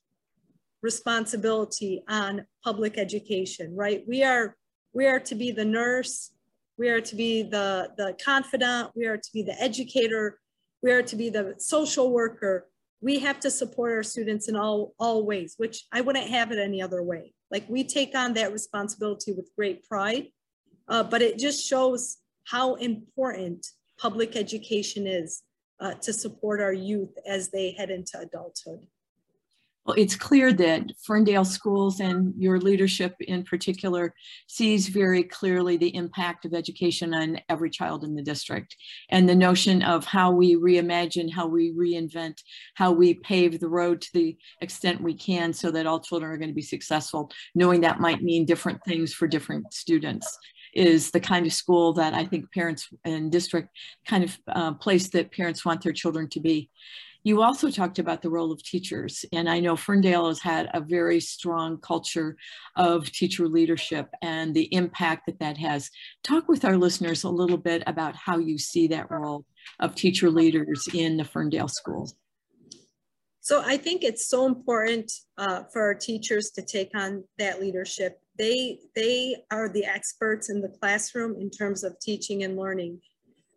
responsibility 0.81 2.01
on 2.07 2.45
public 2.63 2.97
education, 2.97 3.75
right? 3.75 4.05
We 4.07 4.23
are 4.23 4.55
We 4.93 5.05
are 5.05 5.19
to 5.19 5.35
be 5.35 5.51
the 5.51 5.65
nurse. 5.65 6.31
We 6.77 6.87
are 6.87 7.01
to 7.01 7.15
be 7.15 7.43
the, 7.43 7.91
the 7.97 8.15
confidant. 8.23 8.91
We 8.95 9.05
are 9.05 9.17
to 9.17 9.29
be 9.33 9.43
the 9.43 9.61
educator. 9.61 10.39
We 10.81 10.91
are 10.91 11.03
to 11.03 11.15
be 11.15 11.29
the 11.29 11.55
social 11.57 12.11
worker. 12.11 12.67
We 13.01 13.19
have 13.19 13.39
to 13.41 13.51
support 13.51 13.91
our 13.91 14.03
students 14.03 14.49
in 14.49 14.55
all, 14.55 14.93
all 14.99 15.25
ways, 15.25 15.55
which 15.57 15.85
I 15.91 16.01
wouldn't 16.01 16.29
have 16.29 16.51
it 16.51 16.59
any 16.59 16.81
other 16.81 17.03
way. 17.03 17.33
Like 17.51 17.67
we 17.69 17.83
take 17.83 18.15
on 18.15 18.33
that 18.33 18.53
responsibility 18.53 19.33
with 19.33 19.49
great 19.55 19.83
pride, 19.87 20.27
uh, 20.87 21.03
but 21.03 21.21
it 21.21 21.37
just 21.37 21.65
shows 21.65 22.17
how 22.45 22.75
important 22.75 23.67
public 23.97 24.35
education 24.35 25.07
is 25.07 25.43
uh, 25.79 25.93
to 25.95 26.13
support 26.13 26.61
our 26.61 26.73
youth 26.73 27.15
as 27.27 27.49
they 27.49 27.71
head 27.71 27.89
into 27.89 28.19
adulthood. 28.19 28.85
Well, 29.89 29.97
it's 29.97 30.15
clear 30.15 30.53
that 30.53 30.91
Ferndale 31.01 31.43
Schools 31.43 31.99
and 31.99 32.31
your 32.37 32.59
leadership 32.59 33.15
in 33.21 33.41
particular 33.41 34.13
sees 34.45 34.87
very 34.87 35.23
clearly 35.23 35.77
the 35.77 35.95
impact 35.95 36.45
of 36.45 36.53
education 36.53 37.11
on 37.15 37.41
every 37.49 37.71
child 37.71 38.03
in 38.03 38.13
the 38.13 38.21
district 38.21 38.75
and 39.09 39.27
the 39.27 39.33
notion 39.33 39.81
of 39.81 40.05
how 40.05 40.29
we 40.29 40.55
reimagine, 40.55 41.33
how 41.33 41.47
we 41.47 41.73
reinvent, 41.73 42.43
how 42.75 42.91
we 42.91 43.15
pave 43.15 43.59
the 43.59 43.67
road 43.67 43.99
to 44.01 44.09
the 44.13 44.37
extent 44.61 45.01
we 45.01 45.15
can 45.15 45.53
so 45.53 45.71
that 45.71 45.87
all 45.87 45.99
children 45.99 46.31
are 46.31 46.37
going 46.37 46.51
to 46.51 46.53
be 46.53 46.61
successful, 46.61 47.31
knowing 47.55 47.81
that 47.81 47.99
might 47.99 48.21
mean 48.21 48.45
different 48.45 48.79
things 48.85 49.11
for 49.11 49.27
different 49.27 49.73
students 49.73 50.37
is 50.75 51.09
the 51.09 51.19
kind 51.19 51.47
of 51.47 51.53
school 51.53 51.93
that 51.93 52.13
I 52.13 52.25
think 52.25 52.53
parents 52.53 52.89
and 53.05 53.31
district 53.31 53.69
kind 54.05 54.23
of 54.23 54.37
uh, 54.47 54.73
place 54.73 55.09
that 55.09 55.31
parents 55.31 55.65
want 55.65 55.81
their 55.81 55.93
children 55.93 56.29
to 56.29 56.39
be. 56.39 56.69
You 57.23 57.41
also 57.41 57.69
talked 57.69 57.99
about 57.99 58.21
the 58.21 58.29
role 58.29 58.51
of 58.51 58.63
teachers, 58.63 59.25
and 59.33 59.49
I 59.49 59.59
know 59.59 59.75
Ferndale 59.75 60.29
has 60.29 60.39
had 60.39 60.69
a 60.73 60.79
very 60.79 61.19
strong 61.19 61.77
culture 61.79 62.37
of 62.77 63.11
teacher 63.11 63.47
leadership 63.47 64.07
and 64.21 64.53
the 64.53 64.73
impact 64.73 65.25
that 65.25 65.39
that 65.39 65.57
has. 65.57 65.89
Talk 66.23 66.47
with 66.47 66.63
our 66.63 66.77
listeners 66.77 67.23
a 67.25 67.29
little 67.29 67.57
bit 67.57 67.83
about 67.87 68.15
how 68.15 68.37
you 68.37 68.57
see 68.57 68.87
that 68.87 69.11
role 69.11 69.45
of 69.81 69.95
teacher 69.95 70.29
leaders 70.29 70.87
in 70.93 71.17
the 71.17 71.25
Ferndale 71.25 71.67
schools. 71.67 72.15
So 73.41 73.63
I 73.65 73.77
think 73.77 74.03
it's 74.03 74.29
so 74.29 74.45
important 74.45 75.11
uh, 75.37 75.63
for 75.73 75.81
our 75.81 75.95
teachers 75.95 76.51
to 76.51 76.61
take 76.61 76.91
on 76.95 77.23
that 77.37 77.59
leadership. 77.59 78.19
They, 78.37 78.79
they 78.95 79.35
are 79.51 79.67
the 79.67 79.85
experts 79.85 80.49
in 80.49 80.61
the 80.61 80.69
classroom 80.69 81.35
in 81.39 81.49
terms 81.49 81.83
of 81.83 81.99
teaching 81.99 82.43
and 82.43 82.57
learning. 82.57 83.01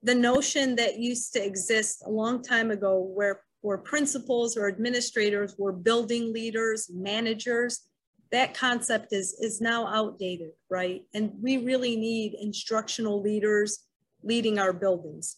The 0.03 0.15
notion 0.15 0.75
that 0.77 0.99
used 0.99 1.33
to 1.35 1.45
exist 1.45 2.03
a 2.05 2.11
long 2.11 2.43
time 2.43 2.73
ago 2.73 2.99
where 2.99 3.43
or 3.63 3.79
principals 3.79 4.57
or 4.57 4.69
administrators 4.69 5.55
were 5.57 5.73
building 5.73 6.33
leaders, 6.33 6.91
managers, 6.93 7.87
that 8.33 8.55
concept 8.55 9.13
is, 9.13 9.37
is 9.41 9.61
now 9.61 9.87
outdated, 9.87 10.53
right? 10.71 11.03
And 11.15 11.33
we 11.41 11.59
really 11.59 11.97
need 11.97 12.35
instructional 12.41 13.21
leaders 13.21 13.85
leading 14.23 14.59
our 14.59 14.73
buildings. 14.73 15.37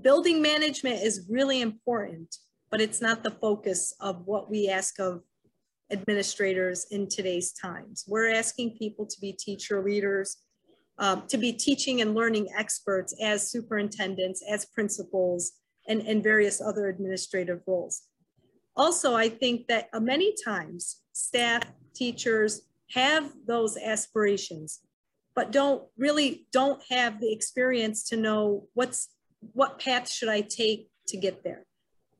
Building 0.00 0.42
management 0.42 1.02
is 1.02 1.26
really 1.28 1.60
important, 1.60 2.36
but 2.70 2.80
it's 2.80 3.00
not 3.00 3.22
the 3.22 3.30
focus 3.30 3.94
of 4.00 4.22
what 4.26 4.50
we 4.50 4.68
ask 4.68 4.98
of 4.98 5.22
administrators 5.90 6.86
in 6.90 7.08
today's 7.08 7.52
times. 7.52 8.04
We're 8.08 8.32
asking 8.32 8.76
people 8.78 9.06
to 9.06 9.20
be 9.20 9.32
teacher 9.32 9.82
leaders, 9.82 10.38
um, 10.98 11.24
to 11.28 11.36
be 11.36 11.52
teaching 11.52 12.00
and 12.00 12.14
learning 12.14 12.48
experts 12.56 13.14
as 13.22 13.50
superintendents, 13.50 14.42
as 14.48 14.64
principals, 14.66 15.52
and, 15.88 16.02
and 16.02 16.22
various 16.22 16.60
other 16.60 16.88
administrative 16.88 17.60
roles. 17.66 18.02
Also, 18.76 19.14
I 19.14 19.28
think 19.28 19.68
that 19.68 19.88
uh, 19.92 20.00
many 20.00 20.34
times 20.44 21.02
staff, 21.12 21.62
teachers 21.94 22.62
have 22.92 23.32
those 23.46 23.76
aspirations, 23.76 24.80
but 25.34 25.50
don't 25.50 25.84
really 25.96 26.46
don't 26.52 26.82
have 26.90 27.20
the 27.20 27.32
experience 27.32 28.08
to 28.08 28.16
know 28.16 28.68
what's 28.74 29.08
what 29.52 29.78
path 29.78 30.10
should 30.10 30.28
I 30.28 30.40
take 30.40 30.88
to 31.08 31.16
get 31.16 31.44
there. 31.44 31.66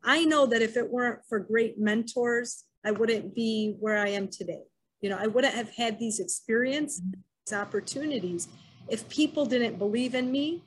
I 0.02 0.25
know 0.25 0.46
that 0.46 0.62
if 0.62 0.76
it 0.76 0.90
weren't 0.90 1.20
for 1.28 1.40
great 1.40 1.78
mentors, 1.78 2.64
I 2.85 2.92
wouldn't 2.92 3.35
be 3.35 3.74
where 3.81 3.98
I 3.98 4.09
am 4.11 4.29
today. 4.29 4.62
You 5.00 5.11
know, 5.11 5.18
I 5.20 5.26
wouldn't 5.26 5.55
have 5.55 5.70
had 5.70 5.98
these 5.98 6.20
experiences, 6.20 7.02
these 7.46 7.59
opportunities 7.59 8.48
if 8.88 9.09
people 9.09 9.46
didn't 9.46 9.79
believe 9.79 10.14
in 10.14 10.31
me, 10.31 10.62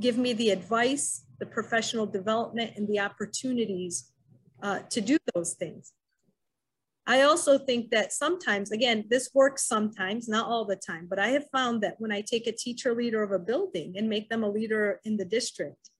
give 0.00 0.18
me 0.18 0.32
the 0.32 0.50
advice, 0.50 1.26
the 1.38 1.46
professional 1.46 2.06
development 2.06 2.72
and 2.76 2.88
the 2.88 3.00
opportunities 3.00 4.10
uh, 4.62 4.80
to 4.90 5.00
do 5.00 5.18
those 5.34 5.54
things. 5.54 5.92
I 7.06 7.22
also 7.22 7.58
think 7.58 7.90
that 7.90 8.12
sometimes, 8.12 8.72
again, 8.72 9.04
this 9.10 9.30
works 9.34 9.66
sometimes, 9.66 10.26
not 10.26 10.46
all 10.46 10.64
the 10.64 10.76
time, 10.76 11.06
but 11.08 11.18
I 11.18 11.28
have 11.28 11.44
found 11.50 11.82
that 11.82 11.96
when 11.98 12.10
I 12.10 12.22
take 12.22 12.46
a 12.46 12.52
teacher 12.52 12.94
leader 12.94 13.22
of 13.22 13.30
a 13.30 13.38
building 13.38 13.94
and 13.98 14.08
make 14.08 14.30
them 14.30 14.42
a 14.42 14.48
leader 14.48 15.00
in 15.04 15.18
the 15.18 15.24
district, 15.24 15.90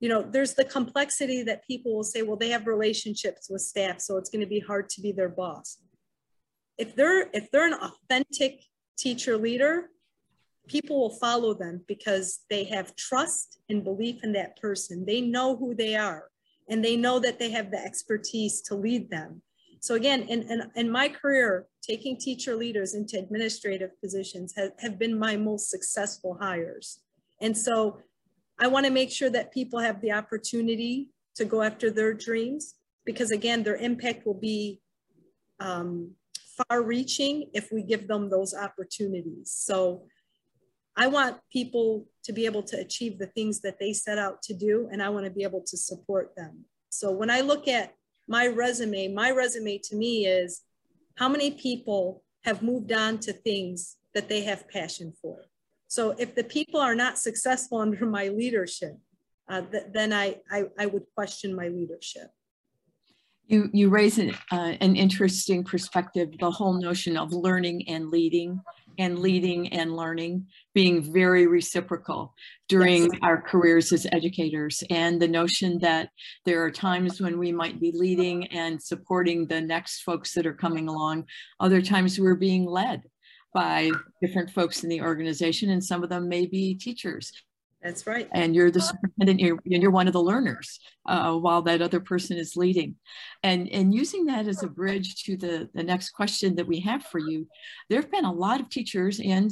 you 0.00 0.08
know, 0.08 0.22
there's 0.22 0.54
the 0.54 0.64
complexity 0.64 1.42
that 1.44 1.64
people 1.66 1.94
will 1.94 2.02
say, 2.02 2.22
well, 2.22 2.36
they 2.36 2.48
have 2.48 2.66
relationships 2.66 3.48
with 3.48 3.60
staff, 3.60 4.00
so 4.00 4.16
it's 4.16 4.30
going 4.30 4.40
to 4.40 4.46
be 4.46 4.58
hard 4.58 4.88
to 4.90 5.00
be 5.00 5.12
their 5.12 5.28
boss. 5.28 5.78
If 6.78 6.96
they're 6.96 7.28
if 7.32 7.50
they're 7.50 7.66
an 7.66 7.74
authentic 7.74 8.64
teacher 8.96 9.36
leader, 9.36 9.90
people 10.70 11.00
will 11.00 11.18
follow 11.18 11.52
them 11.52 11.82
because 11.88 12.44
they 12.48 12.62
have 12.62 12.94
trust 12.94 13.58
and 13.68 13.82
belief 13.82 14.22
in 14.22 14.32
that 14.32 14.56
person. 14.60 15.04
They 15.04 15.20
know 15.20 15.56
who 15.56 15.74
they 15.74 15.96
are 15.96 16.30
and 16.68 16.84
they 16.84 16.96
know 16.96 17.18
that 17.18 17.40
they 17.40 17.50
have 17.50 17.72
the 17.72 17.84
expertise 17.84 18.62
to 18.62 18.76
lead 18.76 19.10
them. 19.10 19.42
So 19.80 19.96
again, 19.96 20.22
in, 20.28 20.42
in, 20.42 20.70
in 20.76 20.90
my 20.90 21.08
career, 21.08 21.66
taking 21.82 22.16
teacher 22.16 22.54
leaders 22.54 22.94
into 22.94 23.18
administrative 23.18 24.00
positions 24.00 24.54
have, 24.78 24.98
been 24.98 25.18
my 25.18 25.36
most 25.36 25.70
successful 25.70 26.38
hires. 26.40 27.00
And 27.40 27.56
so 27.56 27.98
I 28.60 28.68
wanna 28.68 28.90
make 28.90 29.10
sure 29.10 29.30
that 29.30 29.52
people 29.52 29.80
have 29.80 30.00
the 30.00 30.12
opportunity 30.12 31.08
to 31.34 31.44
go 31.44 31.62
after 31.62 31.90
their 31.90 32.14
dreams 32.14 32.76
because 33.04 33.32
again, 33.32 33.64
their 33.64 33.76
impact 33.76 34.24
will 34.24 34.38
be 34.38 34.80
um, 35.58 36.12
far 36.68 36.82
reaching 36.82 37.50
if 37.54 37.72
we 37.72 37.82
give 37.82 38.06
them 38.06 38.30
those 38.30 38.54
opportunities. 38.54 39.50
So 39.50 40.04
I 41.00 41.06
want 41.06 41.38
people 41.50 42.04
to 42.24 42.32
be 42.34 42.44
able 42.44 42.62
to 42.64 42.78
achieve 42.78 43.18
the 43.18 43.28
things 43.28 43.62
that 43.62 43.78
they 43.80 43.94
set 43.94 44.18
out 44.18 44.42
to 44.42 44.52
do, 44.52 44.86
and 44.92 45.02
I 45.02 45.08
want 45.08 45.24
to 45.24 45.30
be 45.30 45.44
able 45.44 45.62
to 45.62 45.76
support 45.78 46.36
them. 46.36 46.66
So 46.90 47.10
when 47.10 47.30
I 47.30 47.40
look 47.40 47.68
at 47.68 47.94
my 48.28 48.48
resume, 48.48 49.08
my 49.08 49.30
resume 49.30 49.78
to 49.84 49.96
me 49.96 50.26
is 50.26 50.60
how 51.16 51.26
many 51.26 51.52
people 51.52 52.22
have 52.44 52.62
moved 52.62 52.92
on 52.92 53.16
to 53.20 53.32
things 53.32 53.96
that 54.12 54.28
they 54.28 54.42
have 54.42 54.68
passion 54.68 55.14
for. 55.22 55.38
So 55.88 56.14
if 56.18 56.34
the 56.34 56.44
people 56.44 56.80
are 56.80 56.94
not 56.94 57.18
successful 57.18 57.78
under 57.86 58.04
my 58.04 58.28
leadership, 58.28 58.98
uh, 59.48 59.62
th 59.72 59.84
then 59.96 60.12
I, 60.12 60.26
I, 60.56 60.58
I, 60.82 60.86
would 60.92 61.06
question 61.16 61.60
my 61.62 61.68
leadership. 61.78 62.28
You, 63.50 63.68
you 63.72 63.88
raise 63.88 64.18
an, 64.18 64.30
uh, 64.52 64.74
an 64.80 64.94
interesting 64.94 65.64
perspective, 65.64 66.28
the 66.38 66.52
whole 66.52 66.80
notion 66.80 67.16
of 67.16 67.32
learning 67.32 67.88
and 67.88 68.08
leading 68.08 68.60
and 68.96 69.18
leading 69.18 69.72
and 69.72 69.96
learning 69.96 70.46
being 70.72 71.02
very 71.12 71.48
reciprocal 71.48 72.32
during 72.68 73.04
yes. 73.04 73.20
our 73.22 73.42
careers 73.42 73.92
as 73.92 74.06
educators 74.12 74.84
and 74.88 75.20
the 75.20 75.26
notion 75.26 75.80
that 75.80 76.10
there 76.44 76.62
are 76.62 76.70
times 76.70 77.20
when 77.20 77.38
we 77.38 77.50
might 77.50 77.80
be 77.80 77.90
leading 77.92 78.46
and 78.48 78.80
supporting 78.80 79.46
the 79.46 79.60
next 79.60 80.02
folks 80.02 80.32
that 80.34 80.46
are 80.46 80.54
coming 80.54 80.86
along 80.86 81.24
other 81.58 81.82
times 81.82 82.20
we're 82.20 82.36
being 82.36 82.64
led 82.64 83.02
by 83.52 83.90
different 84.22 84.50
folks 84.50 84.84
in 84.84 84.88
the 84.90 85.00
organization 85.00 85.70
and 85.70 85.82
some 85.82 86.04
of 86.04 86.08
them 86.08 86.28
may 86.28 86.46
be 86.46 86.74
teachers 86.74 87.32
that's 87.82 88.06
right. 88.06 88.28
And 88.32 88.54
you're 88.54 88.70
the 88.70 88.80
superintendent, 88.80 89.40
you're, 89.40 89.58
you're 89.64 89.90
one 89.90 90.06
of 90.06 90.12
the 90.12 90.22
learners 90.22 90.80
uh, 91.06 91.34
while 91.34 91.62
that 91.62 91.80
other 91.80 92.00
person 92.00 92.36
is 92.36 92.56
leading. 92.56 92.96
And, 93.42 93.68
and 93.70 93.94
using 93.94 94.26
that 94.26 94.46
as 94.46 94.62
a 94.62 94.68
bridge 94.68 95.22
to 95.24 95.36
the, 95.36 95.68
the 95.72 95.82
next 95.82 96.10
question 96.10 96.54
that 96.56 96.66
we 96.66 96.80
have 96.80 97.04
for 97.04 97.18
you, 97.18 97.46
there 97.88 98.00
have 98.00 98.10
been 98.10 98.26
a 98.26 98.32
lot 98.32 98.60
of 98.60 98.68
teachers 98.68 99.18
and 99.18 99.50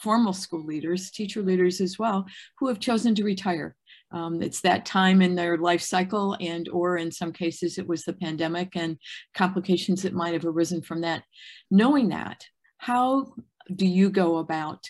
formal 0.00 0.32
school 0.32 0.64
leaders, 0.64 1.10
teacher 1.10 1.42
leaders 1.42 1.80
as 1.80 1.98
well, 1.98 2.26
who 2.58 2.68
have 2.68 2.80
chosen 2.80 3.14
to 3.14 3.24
retire. 3.24 3.76
Um, 4.10 4.40
it's 4.42 4.62
that 4.62 4.86
time 4.86 5.20
in 5.20 5.34
their 5.34 5.58
life 5.58 5.82
cycle 5.82 6.36
and 6.40 6.68
or 6.70 6.96
in 6.96 7.12
some 7.12 7.32
cases 7.32 7.76
it 7.76 7.86
was 7.86 8.04
the 8.04 8.14
pandemic 8.14 8.74
and 8.74 8.96
complications 9.34 10.02
that 10.02 10.14
might 10.14 10.32
have 10.32 10.46
arisen 10.46 10.80
from 10.80 11.02
that. 11.02 11.22
Knowing 11.70 12.08
that, 12.08 12.44
how 12.78 13.34
do 13.74 13.86
you 13.86 14.08
go 14.08 14.38
about 14.38 14.82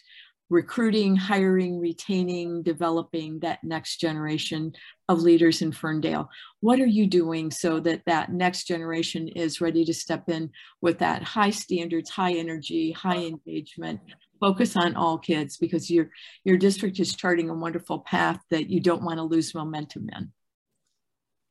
recruiting, 0.51 1.15
hiring, 1.15 1.79
retaining, 1.79 2.63
developing 2.63 3.39
that 3.41 3.63
next 3.63 3.99
generation 3.99 4.73
of 5.09 5.21
leaders 5.21 5.63
in 5.63 5.73
Ferndale. 5.73 6.29
What 6.61 6.81
are 6.81 6.87
you 6.87 7.07
doing 7.07 7.51
so 7.51 7.81
that 7.81 8.03
that 8.07 8.33
next 8.33 8.65
generation 8.65 9.29
is 9.29 9.61
ready 9.61 9.85
to 9.85 9.95
step 9.95 10.29
in 10.29 10.51
with 10.81 10.99
that 10.99 11.23
high 11.23 11.51
standards, 11.51 12.11
high 12.11 12.33
energy, 12.33 12.93
high 12.93 13.19
engagement, 13.19 14.01
focus 14.41 14.77
on 14.77 14.95
all 14.97 15.19
kids 15.19 15.57
because 15.57 15.91
your, 15.91 16.11
your 16.45 16.57
district 16.57 16.99
is 17.01 17.15
charting 17.15 17.51
a 17.51 17.55
wonderful 17.55 18.01
path 18.01 18.41
that 18.51 18.71
you 18.71 18.81
don't 18.81 19.03
want 19.03 19.19
to 19.19 19.25
lose 19.25 19.55
momentum 19.55 20.09
in. 20.17 20.33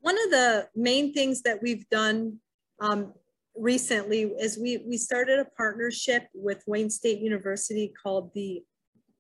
One 0.01 0.15
of 0.23 0.31
the 0.31 0.69
main 0.75 1.13
things 1.13 1.41
that 1.41 1.61
we've 1.61 1.87
done 1.89 2.39
um, 2.79 3.13
recently 3.55 4.21
is 4.21 4.57
we, 4.57 4.77
we 4.87 4.97
started 4.97 5.39
a 5.39 5.45
partnership 5.45 6.27
with 6.33 6.63
Wayne 6.67 6.89
State 6.89 7.19
University 7.19 7.91
called 8.01 8.31
the, 8.33 8.63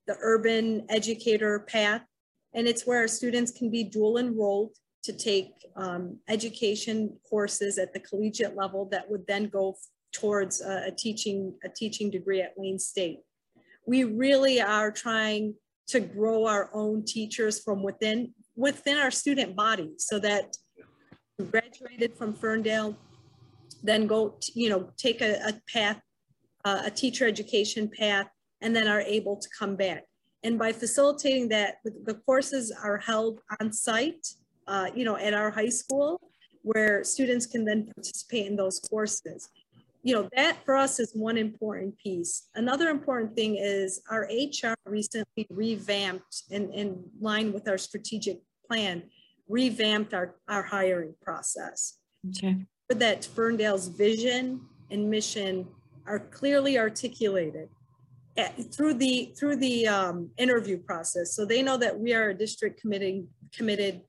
the 0.07 0.17
Urban 0.21 0.85
Educator 0.89 1.59
Path. 1.59 2.01
And 2.53 2.67
it's 2.67 2.87
where 2.87 3.07
students 3.07 3.51
can 3.51 3.69
be 3.69 3.83
dual 3.83 4.17
enrolled 4.17 4.71
to 5.03 5.13
take 5.13 5.51
um, 5.75 6.17
education 6.27 7.17
courses 7.29 7.77
at 7.77 7.93
the 7.93 7.99
collegiate 7.99 8.55
level 8.55 8.87
that 8.91 9.09
would 9.09 9.25
then 9.27 9.47
go 9.47 9.75
towards 10.13 10.61
a, 10.61 10.87
a 10.87 10.91
teaching 10.91 11.53
a 11.63 11.69
teaching 11.69 12.09
degree 12.09 12.41
at 12.41 12.53
Wayne 12.57 12.79
State. 12.79 13.19
We 13.85 14.03
really 14.03 14.59
are 14.59 14.91
trying 14.91 15.55
to 15.87 15.99
grow 15.99 16.45
our 16.45 16.69
own 16.73 17.05
teachers 17.05 17.61
from 17.61 17.83
within 17.83 18.33
within 18.55 18.97
our 18.97 19.11
student 19.11 19.55
body 19.55 19.93
so 19.97 20.19
that 20.19 20.57
graduated 21.51 22.17
from 22.17 22.33
Ferndale, 22.33 22.97
then 23.83 24.07
go, 24.07 24.35
you 24.55 24.69
know, 24.69 24.89
take 24.97 25.21
a, 25.21 25.35
a 25.47 25.53
path, 25.71 26.01
uh, 26.65 26.81
a 26.85 26.91
teacher 26.91 27.27
education 27.27 27.87
path, 27.87 28.27
and 28.61 28.75
then 28.75 28.87
are 28.87 29.01
able 29.01 29.37
to 29.37 29.47
come 29.57 29.75
back. 29.75 30.03
And 30.43 30.57
by 30.57 30.71
facilitating 30.71 31.49
that, 31.49 31.75
the, 31.83 32.13
courses 32.25 32.71
are 32.71 32.97
held 32.97 33.41
on 33.59 33.73
site, 33.73 34.27
uh, 34.67 34.87
you 34.95 35.03
know, 35.03 35.17
at 35.17 35.33
our 35.33 35.49
high 35.49 35.69
school, 35.69 36.21
where 36.61 37.03
students 37.03 37.45
can 37.45 37.65
then 37.65 37.85
participate 37.85 38.45
in 38.47 38.55
those 38.55 38.79
courses. 38.79 39.49
You 40.03 40.15
know, 40.15 40.29
that 40.35 40.57
for 40.63 40.75
us 40.75 40.99
is 40.99 41.11
one 41.13 41.37
important 41.37 41.97
piece. 41.97 42.49
Another 42.55 42.89
important 42.89 43.35
thing 43.35 43.57
is 43.57 44.01
our 44.09 44.29
HR 44.31 44.75
recently 44.85 45.47
revamped 45.49 46.43
in, 46.49 46.71
in 46.71 47.03
line 47.19 47.51
with 47.51 47.67
our 47.67 47.77
strategic 47.77 48.39
plan 48.67 49.03
revamped 49.49 50.13
our, 50.13 50.35
our 50.47 50.63
hiring 50.63 51.13
process. 51.21 51.99
Okay. 52.29 52.57
That 52.89 53.25
Ferndale's 53.25 53.87
vision 53.87 54.61
and 54.91 55.09
mission 55.09 55.67
are 56.05 56.19
clearly 56.19 56.77
articulated 56.77 57.69
through 58.71 58.95
the 58.95 59.33
through 59.37 59.57
the 59.57 59.87
um, 59.87 60.29
interview 60.37 60.77
process. 60.77 61.35
So 61.35 61.45
they 61.45 61.61
know 61.61 61.77
that 61.77 61.99
we 61.99 62.13
are 62.13 62.29
a 62.29 62.37
district 62.37 62.79
committing 62.81 63.27
committed 63.55 64.01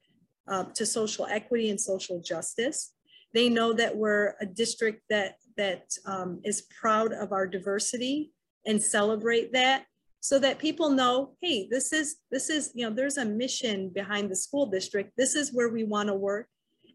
uh, 0.47 0.65
to 0.75 0.85
social 0.87 1.27
equity 1.27 1.71
and 1.71 1.81
social 1.81 2.21
justice. 2.21 2.93
They 3.35 3.49
know 3.49 3.73
that 3.75 3.97
we're 3.97 4.35
a 4.41 4.47
district 4.47 5.03
that 5.11 5.37
that 5.57 5.85
um, 6.07 6.41
is 6.45 6.67
proud 6.81 7.13
of 7.13 7.33
our 7.33 7.47
diversity 7.47 8.33
and 8.67 8.83
celebrate 8.83 9.53
that 9.53 9.85
so 10.21 10.39
that 10.39 10.59
people 10.59 10.91
know, 10.91 11.35
hey, 11.41 11.69
this 11.71 11.93
is, 11.93 12.17
this 12.31 12.51
is, 12.51 12.73
you 12.75 12.85
know, 12.85 12.95
there's 12.95 13.19
a 13.19 13.25
mission 13.25 13.89
behind 13.91 14.31
the 14.31 14.37
school 14.37 14.67
district. 14.67 15.13
This 15.17 15.35
is 15.35 15.53
where 15.53 15.69
we 15.69 15.85
want 15.85 16.09
to 16.09 16.15
work. 16.15 16.49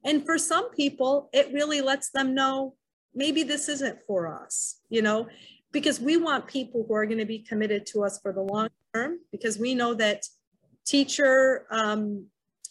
And 0.05 0.25
for 0.25 0.37
some 0.37 0.71
people, 0.71 1.29
it 1.33 1.53
really 1.53 1.81
lets 1.81 2.09
them 2.09 2.35
know 2.35 2.75
maybe 3.15 3.43
this 3.43 3.69
isn't 3.69 3.99
for 4.05 4.27
us, 4.27 4.81
you 4.89 5.01
know, 5.01 5.27
because 5.73 5.99
we 5.99 6.15
want 6.15 6.47
people 6.47 6.85
who 6.87 6.93
are 6.93 7.05
going 7.05 7.17
to 7.17 7.25
be 7.25 7.39
committed 7.39 7.85
to 7.87 8.03
us 8.03 8.19
for 8.21 8.31
the 8.31 8.41
long 8.41 8.69
term, 8.93 9.19
because 9.31 9.57
we 9.57 9.75
know 9.75 9.93
that 9.95 10.23
teacher 10.85 11.65
um, 11.71 12.27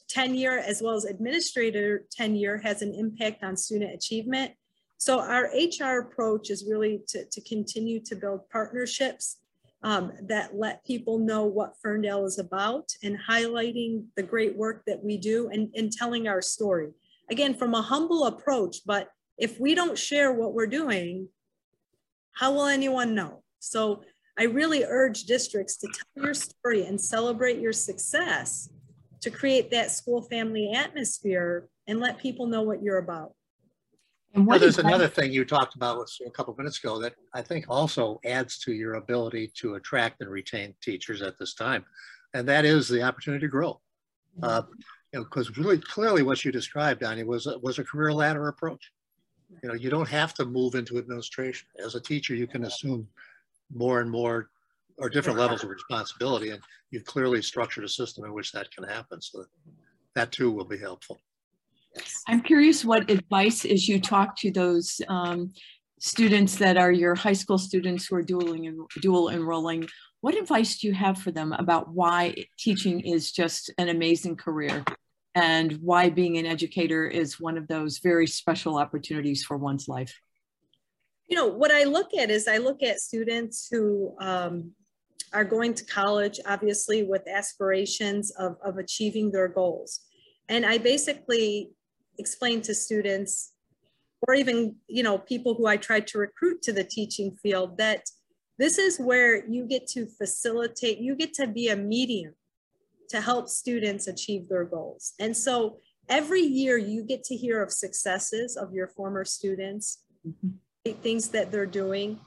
tenure 0.08 0.58
as 0.58 0.80
well 0.80 0.94
as 0.94 1.04
administrator 1.04 2.04
tenure 2.10 2.58
has 2.58 2.80
an 2.80 2.94
impact 2.94 3.42
on 3.42 3.56
student 3.56 3.92
achievement. 3.92 4.52
So 4.98 5.20
our 5.20 5.50
HR 5.54 5.98
approach 5.98 6.48
is 6.48 6.64
really 6.68 7.00
to, 7.08 7.24
to 7.24 7.40
continue 7.40 7.98
to 8.04 8.14
build 8.14 8.48
partnerships 8.50 9.38
um, 9.82 10.12
that 10.28 10.54
let 10.54 10.84
people 10.84 11.18
know 11.18 11.44
what 11.44 11.74
Ferndale 11.82 12.24
is 12.24 12.38
about 12.38 12.92
and 13.02 13.18
highlighting 13.28 14.04
the 14.16 14.22
great 14.22 14.56
work 14.56 14.84
that 14.86 15.02
we 15.02 15.16
do 15.16 15.48
and, 15.48 15.70
and 15.74 15.90
telling 15.90 16.28
our 16.28 16.40
story. 16.40 16.90
Again, 17.30 17.54
from 17.54 17.74
a 17.74 17.82
humble 17.82 18.26
approach, 18.26 18.76
but 18.86 19.08
if 19.38 19.58
we 19.58 19.74
don't 19.74 19.98
share 19.98 20.32
what 20.32 20.54
we're 20.54 20.68
doing, 20.68 21.28
how 22.32 22.52
will 22.52 22.66
anyone 22.66 23.14
know? 23.14 23.42
So 23.58 24.02
I 24.38 24.44
really 24.44 24.84
urge 24.84 25.24
districts 25.24 25.76
to 25.78 25.88
tell 25.88 26.24
your 26.24 26.34
story 26.34 26.86
and 26.86 27.00
celebrate 27.00 27.58
your 27.58 27.72
success 27.72 28.68
to 29.20 29.30
create 29.30 29.70
that 29.70 29.90
school 29.90 30.22
family 30.22 30.72
atmosphere 30.74 31.68
and 31.86 32.00
let 32.00 32.18
people 32.18 32.46
know 32.46 32.62
what 32.62 32.82
you're 32.82 32.98
about. 32.98 33.34
And 34.34 34.46
well, 34.46 34.58
there's 34.58 34.78
another 34.78 35.08
thing 35.08 35.30
you 35.30 35.44
talked 35.44 35.74
about 35.74 36.08
a 36.26 36.30
couple 36.30 36.54
minutes 36.56 36.82
ago 36.82 36.98
that 37.00 37.14
I 37.34 37.42
think 37.42 37.66
also 37.68 38.18
adds 38.24 38.58
to 38.60 38.72
your 38.72 38.94
ability 38.94 39.52
to 39.56 39.74
attract 39.74 40.22
and 40.22 40.30
retain 40.30 40.74
teachers 40.82 41.20
at 41.20 41.38
this 41.38 41.54
time, 41.54 41.84
and 42.32 42.48
that 42.48 42.64
is 42.64 42.88
the 42.88 43.02
opportunity 43.02 43.42
to 43.46 43.50
grow. 43.50 43.78
Uh, 44.42 44.62
you 45.12 45.20
know, 45.20 45.24
because 45.24 45.58
really 45.58 45.76
clearly 45.76 46.22
what 46.22 46.42
you 46.46 46.50
described, 46.50 47.02
Dania, 47.02 47.26
was 47.26 47.46
was 47.60 47.78
a 47.78 47.84
career 47.84 48.12
ladder 48.14 48.48
approach. 48.48 48.90
You 49.62 49.68
know, 49.68 49.74
you 49.74 49.90
don't 49.90 50.08
have 50.08 50.34
to 50.34 50.44
move 50.44 50.74
into 50.74 50.98
administration. 50.98 51.68
As 51.84 51.94
a 51.94 52.00
teacher, 52.00 52.34
you 52.34 52.46
can 52.46 52.64
assume 52.64 53.08
more 53.74 54.00
and 54.00 54.10
more 54.10 54.50
or 54.98 55.08
different 55.08 55.38
levels 55.38 55.62
of 55.62 55.70
responsibility, 55.70 56.50
and 56.50 56.60
you've 56.90 57.04
clearly 57.04 57.42
structured 57.42 57.84
a 57.84 57.88
system 57.88 58.24
in 58.24 58.32
which 58.32 58.52
that 58.52 58.70
can 58.70 58.84
happen. 58.84 59.20
So 59.20 59.44
that 60.14 60.32
too 60.32 60.50
will 60.50 60.64
be 60.64 60.78
helpful. 60.78 61.18
I'm 62.28 62.40
curious 62.40 62.84
what 62.84 63.10
advice 63.10 63.64
as 63.64 63.88
you 63.88 64.00
talk 64.00 64.36
to 64.38 64.50
those 64.50 65.00
um, 65.08 65.52
students 65.98 66.56
that 66.56 66.76
are 66.76 66.92
your 66.92 67.14
high 67.14 67.32
school 67.32 67.58
students 67.58 68.06
who 68.06 68.16
are 68.16 68.22
dualing, 68.22 68.74
dual 69.00 69.28
enrolling, 69.28 69.88
what 70.20 70.36
advice 70.36 70.78
do 70.78 70.86
you 70.86 70.94
have 70.94 71.18
for 71.18 71.32
them 71.32 71.52
about 71.52 71.92
why 71.92 72.34
teaching 72.56 73.00
is 73.00 73.32
just 73.32 73.70
an 73.78 73.88
amazing 73.88 74.36
career 74.36 74.84
and 75.34 75.72
why 75.82 76.10
being 76.10 76.36
an 76.38 76.46
educator 76.46 77.06
is 77.06 77.40
one 77.40 77.56
of 77.56 77.68
those 77.68 77.98
very 77.98 78.26
special 78.26 78.76
opportunities 78.76 79.44
for 79.44 79.56
one's 79.56 79.88
life? 79.88 80.18
You 81.26 81.36
know, 81.36 81.46
what 81.46 81.70
I 81.70 81.84
look 81.84 82.14
at 82.14 82.30
is 82.30 82.46
I 82.46 82.58
look 82.58 82.82
at 82.82 83.00
students 83.00 83.68
who 83.70 84.14
um, 84.20 84.72
are 85.32 85.44
going 85.44 85.74
to 85.74 85.84
college, 85.84 86.38
obviously 86.46 87.02
with 87.04 87.26
aspirations 87.26 88.30
of, 88.32 88.56
of 88.62 88.76
achieving 88.76 89.30
their 89.30 89.48
goals. 89.48 90.00
And 90.48 90.66
I 90.66 90.78
basically 90.78 91.70
explain 92.18 92.60
to 92.62 92.74
students 92.74 93.52
or 94.28 94.34
even 94.34 94.76
you 94.86 95.02
know 95.02 95.18
people 95.18 95.54
who 95.54 95.66
I 95.66 95.76
tried 95.76 96.06
to 96.08 96.18
recruit 96.18 96.62
to 96.62 96.72
the 96.72 96.84
teaching 96.84 97.36
field 97.42 97.78
that 97.78 98.04
this 98.58 98.78
is 98.78 98.98
where 98.98 99.46
you 99.48 99.66
get 99.66 99.86
to 99.88 100.06
facilitate, 100.06 100.98
you 100.98 101.16
get 101.16 101.34
to 101.34 101.46
be 101.46 101.68
a 101.68 101.76
medium 101.76 102.34
to 103.12 103.20
help 103.20 103.48
students 103.48 104.06
achieve 104.08 104.48
their 104.48 104.64
goals. 104.64 105.14
And 105.18 105.36
so 105.36 105.78
every 106.08 106.42
year 106.42 106.76
you 106.76 107.02
get 107.04 107.24
to 107.24 107.36
hear 107.36 107.62
of 107.62 107.72
successes 107.72 108.56
of 108.56 108.74
your 108.74 108.88
former 108.88 109.24
students, 109.24 110.04
mm-hmm. 110.26 110.92
things 111.00 111.28
that 111.28 111.50
they're 111.50 111.66
doing. 111.66 112.18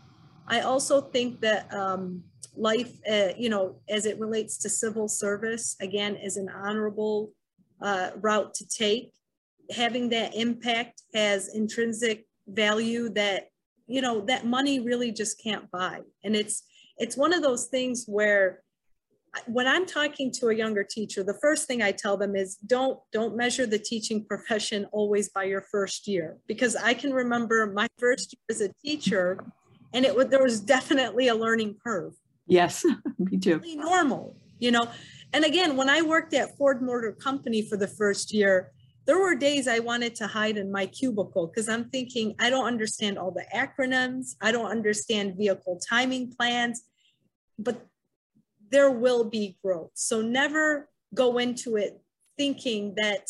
I 0.47 0.61
also 0.61 1.01
think 1.01 1.41
that 1.41 1.71
um, 1.73 2.23
life, 2.55 2.93
uh, 3.11 3.29
you 3.37 3.49
know, 3.49 3.77
as 3.89 4.05
it 4.05 4.19
relates 4.19 4.57
to 4.59 4.69
civil 4.69 5.07
service, 5.07 5.75
again, 5.81 6.15
is 6.15 6.37
an 6.37 6.49
honorable 6.49 7.31
uh, 7.81 8.11
route 8.21 8.53
to 8.55 8.67
take 8.67 9.11
having 9.71 10.09
that 10.09 10.35
impact 10.35 11.01
has 11.13 11.53
intrinsic 11.53 12.25
value 12.47 13.09
that 13.09 13.47
you 13.87 14.01
know 14.01 14.21
that 14.21 14.45
money 14.45 14.79
really 14.79 15.11
just 15.11 15.41
can't 15.41 15.69
buy 15.71 15.99
and 16.23 16.35
it's 16.35 16.63
it's 16.97 17.17
one 17.17 17.33
of 17.33 17.41
those 17.41 17.65
things 17.65 18.05
where 18.07 18.61
when 19.47 19.67
i'm 19.67 19.85
talking 19.85 20.31
to 20.31 20.47
a 20.47 20.55
younger 20.55 20.83
teacher 20.83 21.23
the 21.23 21.37
first 21.41 21.67
thing 21.67 21.81
i 21.81 21.91
tell 21.91 22.17
them 22.17 22.35
is 22.35 22.55
don't 22.65 22.99
don't 23.11 23.35
measure 23.35 23.65
the 23.65 23.79
teaching 23.79 24.23
profession 24.23 24.85
always 24.91 25.29
by 25.29 25.43
your 25.43 25.61
first 25.61 26.07
year. 26.07 26.37
Because 26.47 26.75
i 26.75 26.93
can 26.93 27.13
remember 27.13 27.65
my 27.67 27.87
first 27.97 28.33
year 28.33 28.41
as 28.49 28.61
a 28.61 28.73
teacher 28.83 29.39
and 29.93 30.05
it 30.05 30.15
was 30.15 30.27
there 30.27 30.43
was 30.43 30.59
definitely 30.59 31.27
a 31.27 31.35
learning 31.35 31.75
curve. 31.83 32.13
Yes 32.47 32.85
me 33.19 33.37
too. 33.37 33.61
Normal 33.75 34.35
you 34.59 34.71
know? 34.71 34.89
And 35.33 35.43
again 35.43 35.75
when 35.75 35.89
i 35.89 36.01
worked 36.01 36.33
at 36.33 36.57
ford 36.57 36.81
motor 36.81 37.11
company 37.11 37.61
for 37.61 37.77
the 37.77 37.87
first 37.87 38.33
year 38.33 38.71
there 39.05 39.19
were 39.19 39.35
days 39.35 39.67
I 39.67 39.79
wanted 39.79 40.15
to 40.15 40.27
hide 40.27 40.57
in 40.57 40.71
my 40.71 40.87
cubicle 40.87 41.45
because 41.47 41.69
I'm 41.69 41.89
thinking, 41.89 42.33
I 42.39 42.49
don't 42.49 42.65
understand 42.65 43.19
all 43.19 43.29
the 43.29 43.45
acronyms. 43.53 44.35
I 44.41 44.51
don't 44.51 44.65
understand 44.65 45.37
vehicle 45.37 45.79
timing 45.87 46.33
plans, 46.33 46.81
but 47.59 47.85
there 48.71 48.91
will 48.91 49.23
be 49.23 49.57
growth. 49.63 49.91
So 49.93 50.21
never 50.21 50.89
go 51.13 51.37
into 51.37 51.75
it 51.77 52.01
thinking 52.37 52.95
that 52.97 53.29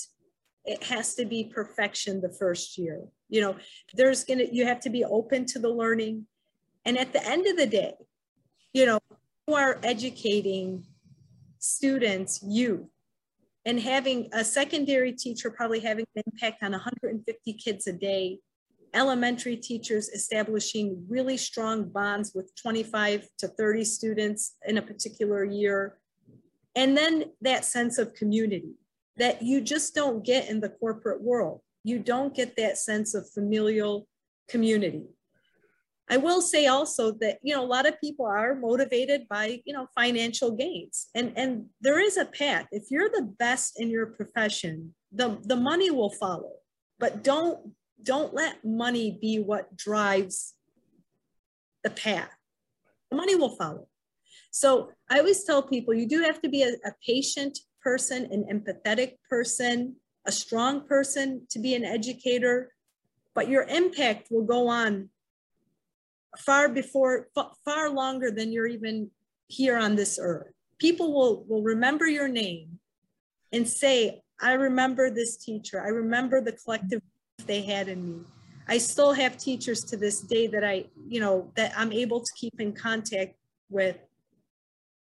it 0.65 0.83
has 0.83 1.15
to 1.15 1.25
be 1.25 1.43
perfection 1.43 2.21
the 2.21 2.31
first 2.31 2.77
year. 2.77 3.01
You 3.29 3.41
know, 3.41 3.55
there's 3.93 4.23
gonna, 4.23 4.45
you 4.51 4.65
have 4.65 4.79
to 4.81 4.89
be 4.89 5.03
open 5.03 5.45
to 5.47 5.59
the 5.59 5.69
learning. 5.69 6.25
And 6.85 6.97
at 6.97 7.13
the 7.13 7.25
end 7.27 7.45
of 7.47 7.57
the 7.57 7.67
day, 7.67 7.93
you 8.73 8.85
know, 8.85 8.99
you 9.47 9.53
are 9.53 9.79
educating 9.83 10.85
students, 11.59 12.41
youth, 12.43 12.87
and 13.65 13.79
having 13.79 14.29
a 14.33 14.43
secondary 14.43 15.11
teacher 15.11 15.49
probably 15.49 15.79
having 15.79 16.05
an 16.15 16.23
impact 16.27 16.61
on 16.61 16.71
150 16.71 17.53
kids 17.53 17.87
a 17.87 17.93
day, 17.93 18.39
elementary 18.95 19.57
teachers 19.57 20.09
establishing 20.09 21.05
really 21.07 21.37
strong 21.37 21.89
bonds 21.89 22.31
with 22.33 22.51
25 22.55 23.27
to 23.39 23.47
30 23.47 23.83
students 23.83 24.55
in 24.65 24.77
a 24.77 24.81
particular 24.81 25.43
year. 25.43 25.97
And 26.75 26.97
then 26.97 27.25
that 27.41 27.65
sense 27.65 27.97
of 27.97 28.13
community 28.13 28.75
that 29.17 29.41
you 29.41 29.61
just 29.61 29.95
don't 29.95 30.25
get 30.25 30.49
in 30.49 30.59
the 30.59 30.69
corporate 30.69 31.21
world. 31.21 31.61
You 31.83 31.99
don't 31.99 32.33
get 32.33 32.55
that 32.57 32.77
sense 32.77 33.13
of 33.13 33.29
familial 33.29 34.07
community. 34.49 35.03
I 36.09 36.17
will 36.17 36.41
say 36.41 36.67
also 36.67 37.11
that, 37.13 37.39
you 37.41 37.55
know, 37.55 37.63
a 37.63 37.65
lot 37.65 37.87
of 37.87 37.99
people 37.99 38.25
are 38.27 38.53
motivated 38.53 39.27
by, 39.27 39.61
you 39.65 39.73
know, 39.73 39.87
financial 39.95 40.51
gains 40.51 41.07
and, 41.15 41.33
and 41.35 41.65
there 41.81 41.99
is 41.99 42.17
a 42.17 42.25
path. 42.25 42.67
If 42.71 42.91
you're 42.91 43.09
the 43.09 43.33
best 43.39 43.79
in 43.79 43.89
your 43.89 44.07
profession, 44.07 44.93
the, 45.11 45.39
the 45.43 45.55
money 45.55 45.89
will 45.89 46.11
follow, 46.11 46.51
but 46.99 47.23
don't, 47.23 47.71
don't 48.01 48.33
let 48.33 48.63
money 48.63 49.17
be 49.21 49.39
what 49.39 49.75
drives 49.75 50.53
the 51.83 51.89
path. 51.89 52.31
The 53.09 53.17
money 53.17 53.35
will 53.35 53.55
follow. 53.55 53.87
So 54.51 54.91
I 55.09 55.19
always 55.19 55.43
tell 55.43 55.61
people 55.61 55.93
you 55.93 56.07
do 56.07 56.21
have 56.21 56.41
to 56.41 56.49
be 56.49 56.63
a, 56.63 56.69
a 56.85 56.93
patient 57.05 57.59
person, 57.81 58.27
an 58.31 58.45
empathetic 58.51 59.15
person, 59.29 59.95
a 60.25 60.31
strong 60.31 60.87
person 60.87 61.45
to 61.49 61.59
be 61.59 61.75
an 61.75 61.85
educator, 61.85 62.71
but 63.33 63.49
your 63.49 63.63
impact 63.63 64.29
will 64.31 64.45
go 64.45 64.67
on 64.67 65.09
far 66.37 66.69
before, 66.69 67.29
far 67.63 67.89
longer 67.89 68.31
than 68.31 68.51
you're 68.51 68.67
even 68.67 69.11
here 69.47 69.77
on 69.77 69.95
this 69.95 70.17
earth. 70.21 70.51
People 70.79 71.13
will, 71.13 71.45
will 71.47 71.61
remember 71.63 72.07
your 72.07 72.27
name 72.27 72.79
and 73.51 73.67
say, 73.67 74.21
I 74.41 74.53
remember 74.53 75.09
this 75.09 75.37
teacher. 75.37 75.81
I 75.81 75.89
remember 75.89 76.41
the 76.41 76.51
collective 76.51 77.01
they 77.45 77.61
had 77.61 77.87
in 77.87 78.05
me. 78.05 78.21
I 78.67 78.77
still 78.77 79.13
have 79.13 79.37
teachers 79.37 79.83
to 79.85 79.97
this 79.97 80.21
day 80.21 80.47
that 80.47 80.63
I, 80.63 80.85
you 81.07 81.19
know, 81.19 81.51
that 81.55 81.73
I'm 81.77 81.91
able 81.91 82.21
to 82.21 82.31
keep 82.35 82.59
in 82.59 82.73
contact 82.73 83.35
with 83.69 83.97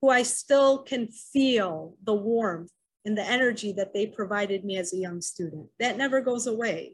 who 0.01 0.10
I 0.10 0.23
still 0.23 0.80
can 0.80 1.08
feel 1.08 1.95
the 2.04 2.13
warmth 2.13 2.71
and 3.06 3.17
the 3.17 3.23
energy 3.23 3.71
that 3.73 3.93
they 3.93 4.08
provided 4.08 4.65
me 4.65 4.78
as 4.78 4.93
a 4.93 4.97
young 4.97 5.21
student. 5.21 5.67
That 5.80 5.97
never 5.97 6.21
goes 6.21 6.47
away. 6.47 6.93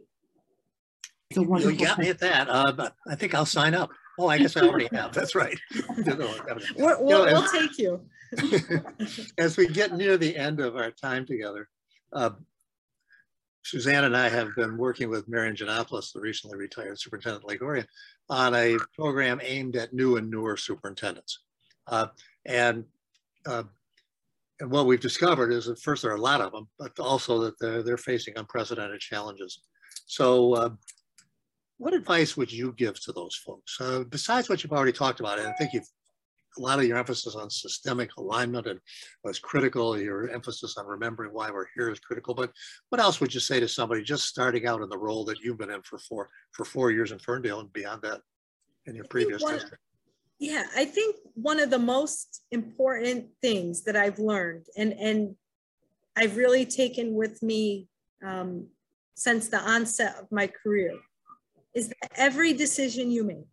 You 1.30 1.76
got 1.78 1.98
me 1.98 2.10
at 2.10 2.20
that. 2.20 2.50
Uh, 2.50 2.90
I 3.08 3.16
think 3.16 3.34
I'll 3.34 3.46
sign 3.46 3.74
up. 3.74 3.90
Oh, 4.20 4.28
I 4.28 4.38
guess 4.38 4.58
I 4.58 4.62
already 4.62 4.90
have. 4.94 5.14
That's 5.14 5.36
right. 5.36 5.58
we'll, 6.06 6.18
we'll, 6.78 7.26
we'll 7.26 7.48
take 7.48 7.78
you. 7.78 8.02
as 9.38 9.56
we 9.56 9.68
get 9.68 9.96
near 9.96 10.18
the 10.18 10.36
end 10.36 10.60
of 10.60 10.76
our 10.76 10.92
time 10.92 11.26
together, 11.26 11.70
uh, 12.14 12.32
Suzanne 13.63 14.06
and 14.06 14.17
I 14.17 14.30
have 14.30 14.56
been 14.56 14.78
working 14.78 15.10
with 15.10 15.28
Marion 15.28 15.56
Ginopolis, 15.56 16.13
the 16.13 16.19
recently 16.19 16.58
retired 16.58 17.00
superintendent 17.00 17.47
Lake 17.47 17.62
Orion, 17.62 17.86
on 18.30 18.56
a 18.56 18.78
program 18.95 19.39
aimed 19.43 19.76
at 19.76 19.93
new 19.93 20.17
and 20.17 20.30
newer 20.30 20.58
superintendents. 20.58 21.39
Uh, 21.88 22.08
and 22.45 22.86
uh, 23.45 23.63
and 24.60 24.69
what 24.69 24.86
we've 24.86 25.02
discovered 25.02 25.52
is 25.52 25.65
that 25.65 25.82
first 25.82 26.04
there 26.04 26.12
are 26.12 26.17
a 26.17 26.21
lot 26.21 26.39
of 26.39 26.52
them, 26.52 26.67
but 26.78 26.91
also 27.00 27.39
that 27.39 27.60
they're, 27.60 27.82
they're 27.82 27.97
facing 27.97 28.38
unprecedented 28.38 29.00
challenges. 29.00 29.60
So 30.06 30.54
uh, 30.54 30.69
what 31.78 31.95
advice 31.95 32.38
would 32.38 32.52
you 32.52 32.74
give 32.78 33.02
to 33.02 33.12
those 33.12 33.36
folks? 33.36 33.82
Uh, 33.82 34.04
besides 34.08 34.50
what 34.50 34.63
you've 34.63 34.71
already 34.71 34.91
talked 34.91 35.19
about, 35.19 35.39
and 35.39 35.47
I 35.47 35.54
think 35.54 35.74
you've 35.74 35.89
a 36.58 36.62
lot 36.62 36.80
of 36.80 36.86
your 36.86 36.98
emphasis 36.98 37.36
on 37.36 37.50
systemic 37.50 38.16
alignment 38.18 38.68
and 38.68 38.80
was 39.24 39.40
critical. 39.40 39.98
Your 39.98 40.30
emphasis 40.30 40.78
on 40.78 40.86
remembering 40.86 41.34
why 41.34 41.50
we're 41.50 41.68
here 41.76 41.90
is 41.90 42.00
critical. 42.00 42.34
But 42.34 42.52
what 42.90 43.02
else 43.02 43.22
would 43.22 43.34
you 43.34 43.40
say 43.40 43.60
to 43.60 43.68
somebody 43.68 44.04
just 44.04 44.26
starting 44.26 44.66
out 44.68 44.82
in 44.82 44.90
the 44.90 44.98
role 44.98 45.24
that 45.26 45.40
you've 45.40 45.58
been 45.58 45.72
in 45.72 45.82
for 45.84 45.98
four 45.98 46.30
for 46.52 46.66
four 46.66 46.92
years 46.92 47.12
in 47.12 47.20
Ferndale 47.20 47.62
and 47.62 47.74
beyond 47.74 48.02
that 48.04 48.22
in 48.86 48.96
your 48.96 49.06
previous 49.06 49.42
one? 49.42 49.62
Yeah, 50.40 50.64
I 50.76 50.86
think 50.86 51.18
one 51.36 51.60
of 51.60 51.70
the 51.70 51.80
most 51.80 52.44
important 52.52 53.28
things 53.42 53.84
that 53.84 53.96
I've 53.96 54.20
learned 54.20 54.66
and 54.76 54.94
and 54.94 55.36
I've 56.16 56.36
really 56.36 56.66
taken 56.66 57.14
with 57.14 57.42
me 57.42 57.88
um, 58.26 58.68
since 59.16 59.48
the 59.48 59.60
onset 59.60 60.16
of 60.20 60.32
my 60.32 60.48
career 60.48 60.94
is 61.74 61.90
that 61.90 62.12
every 62.16 62.54
decision 62.54 63.12
you 63.12 63.24
make 63.24 63.48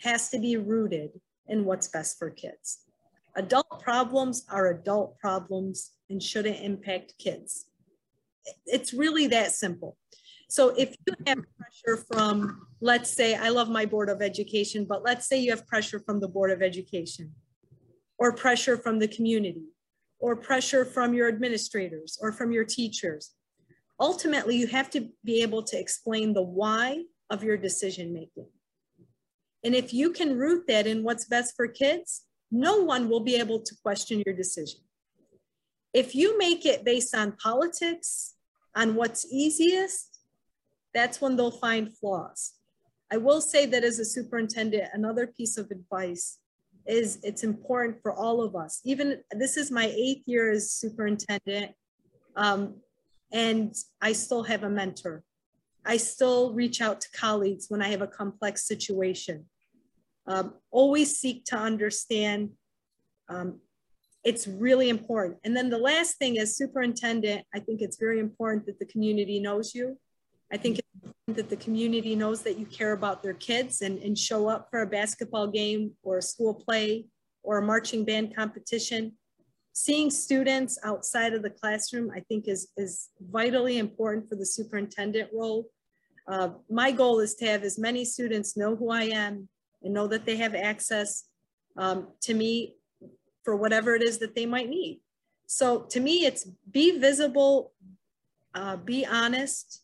has 0.00 0.28
to 0.30 0.38
be 0.38 0.56
rooted 0.56 1.10
in 1.48 1.64
what's 1.64 1.88
best 1.88 2.18
for 2.18 2.30
kids. 2.30 2.80
Adult 3.36 3.80
problems 3.80 4.44
are 4.50 4.70
adult 4.70 5.18
problems 5.18 5.92
and 6.10 6.22
shouldn't 6.22 6.60
impact 6.60 7.14
kids. 7.18 7.66
It's 8.66 8.92
really 8.92 9.26
that 9.28 9.52
simple. 9.52 9.96
So 10.48 10.68
if 10.70 10.94
you 11.06 11.14
have 11.26 11.38
pressure 11.58 12.04
from, 12.12 12.66
let's 12.82 13.10
say, 13.10 13.34
I 13.34 13.48
love 13.48 13.70
my 13.70 13.86
Board 13.86 14.10
of 14.10 14.20
Education, 14.20 14.84
but 14.84 15.02
let's 15.02 15.26
say 15.26 15.40
you 15.40 15.50
have 15.50 15.66
pressure 15.66 16.00
from 16.00 16.20
the 16.20 16.28
Board 16.28 16.50
of 16.50 16.60
Education 16.60 17.32
or 18.18 18.34
pressure 18.34 18.76
from 18.76 18.98
the 18.98 19.08
community 19.08 19.64
or 20.18 20.36
pressure 20.36 20.84
from 20.84 21.14
your 21.14 21.28
administrators 21.28 22.18
or 22.20 22.32
from 22.32 22.52
your 22.52 22.64
teachers. 22.64 23.30
Ultimately, 23.98 24.56
you 24.56 24.66
have 24.66 24.90
to 24.90 25.08
be 25.24 25.42
able 25.42 25.62
to 25.62 25.78
explain 25.78 26.34
the 26.34 26.42
why 26.42 27.04
of 27.30 27.42
your 27.42 27.56
decision 27.56 28.12
making. 28.12 28.48
And 29.64 29.74
if 29.74 29.92
you 29.92 30.10
can 30.10 30.36
root 30.36 30.64
that 30.68 30.86
in 30.86 31.02
what's 31.02 31.26
best 31.26 31.54
for 31.56 31.68
kids, 31.68 32.22
no 32.50 32.82
one 32.82 33.08
will 33.08 33.20
be 33.20 33.36
able 33.36 33.60
to 33.60 33.74
question 33.82 34.22
your 34.26 34.34
decision. 34.34 34.80
If 35.94 36.14
you 36.14 36.38
make 36.38 36.66
it 36.66 36.84
based 36.84 37.14
on 37.14 37.32
politics, 37.32 38.34
on 38.74 38.94
what's 38.94 39.26
easiest, 39.30 40.20
that's 40.94 41.20
when 41.20 41.36
they'll 41.36 41.50
find 41.50 41.96
flaws. 41.96 42.52
I 43.10 43.18
will 43.18 43.40
say 43.40 43.66
that 43.66 43.84
as 43.84 43.98
a 43.98 44.04
superintendent, 44.04 44.88
another 44.94 45.26
piece 45.26 45.58
of 45.58 45.70
advice 45.70 46.38
is 46.86 47.18
it's 47.22 47.44
important 47.44 48.00
for 48.02 48.12
all 48.12 48.42
of 48.42 48.56
us. 48.56 48.80
Even 48.84 49.18
this 49.30 49.56
is 49.56 49.70
my 49.70 49.86
eighth 49.94 50.22
year 50.26 50.50
as 50.50 50.72
superintendent, 50.72 51.72
um, 52.36 52.76
and 53.32 53.74
I 54.00 54.12
still 54.12 54.42
have 54.44 54.62
a 54.62 54.70
mentor. 54.70 55.22
I 55.84 55.96
still 55.96 56.52
reach 56.54 56.80
out 56.80 57.00
to 57.02 57.10
colleagues 57.10 57.66
when 57.68 57.82
I 57.82 57.88
have 57.88 58.02
a 58.02 58.06
complex 58.06 58.66
situation. 58.66 59.46
Um, 60.26 60.54
always 60.70 61.18
seek 61.18 61.44
to 61.46 61.56
understand. 61.56 62.50
Um, 63.28 63.60
it's 64.24 64.46
really 64.46 64.88
important. 64.88 65.38
And 65.44 65.56
then 65.56 65.68
the 65.68 65.78
last 65.78 66.16
thing 66.18 66.38
as 66.38 66.56
superintendent, 66.56 67.44
I 67.54 67.58
think 67.58 67.80
it's 67.80 67.96
very 67.96 68.20
important 68.20 68.66
that 68.66 68.78
the 68.78 68.86
community 68.86 69.40
knows 69.40 69.74
you. 69.74 69.98
I 70.52 70.58
think 70.58 70.78
it's 70.78 70.88
important 70.94 71.36
that 71.36 71.50
the 71.50 71.64
community 71.64 72.14
knows 72.14 72.42
that 72.42 72.58
you 72.58 72.66
care 72.66 72.92
about 72.92 73.22
their 73.22 73.34
kids 73.34 73.80
and, 73.80 73.98
and 73.98 74.16
show 74.16 74.48
up 74.48 74.68
for 74.70 74.82
a 74.82 74.86
basketball 74.86 75.48
game 75.48 75.92
or 76.02 76.18
a 76.18 76.22
school 76.22 76.54
play 76.54 77.06
or 77.42 77.58
a 77.58 77.62
marching 77.62 78.04
band 78.04 78.36
competition. 78.36 79.12
Seeing 79.72 80.10
students 80.10 80.78
outside 80.84 81.32
of 81.32 81.42
the 81.42 81.50
classroom, 81.50 82.10
I 82.14 82.20
think 82.20 82.46
is, 82.46 82.68
is 82.76 83.08
vitally 83.20 83.78
important 83.78 84.28
for 84.28 84.36
the 84.36 84.46
superintendent 84.46 85.30
role. 85.32 85.70
Uh, 86.28 86.50
my 86.70 86.92
goal 86.92 87.20
is 87.20 87.34
to 87.36 87.46
have 87.46 87.62
as 87.64 87.78
many 87.78 88.04
students 88.04 88.56
know 88.56 88.76
who 88.76 88.90
I 88.90 89.04
am 89.04 89.48
and 89.84 89.94
know 89.94 90.06
that 90.06 90.26
they 90.26 90.36
have 90.36 90.54
access 90.54 91.24
um, 91.76 92.08
to 92.22 92.34
me 92.34 92.76
for 93.44 93.56
whatever 93.56 93.94
it 93.94 94.02
is 94.02 94.18
that 94.18 94.34
they 94.34 94.46
might 94.46 94.68
need. 94.68 95.00
So 95.46 95.82
to 95.90 96.00
me, 96.00 96.24
it's 96.24 96.46
be 96.70 96.98
visible, 96.98 97.72
uh, 98.54 98.76
be 98.76 99.04
honest, 99.04 99.82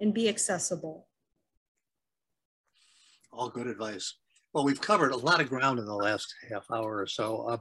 and 0.00 0.14
be 0.14 0.28
accessible. 0.28 1.08
All 3.32 3.48
good 3.48 3.66
advice. 3.66 4.14
Well, 4.52 4.64
we've 4.64 4.80
covered 4.80 5.12
a 5.12 5.16
lot 5.16 5.40
of 5.40 5.48
ground 5.48 5.78
in 5.78 5.86
the 5.86 5.94
last 5.94 6.34
half 6.50 6.66
hour 6.70 6.98
or 6.98 7.06
so. 7.06 7.42
Uh, 7.42 7.58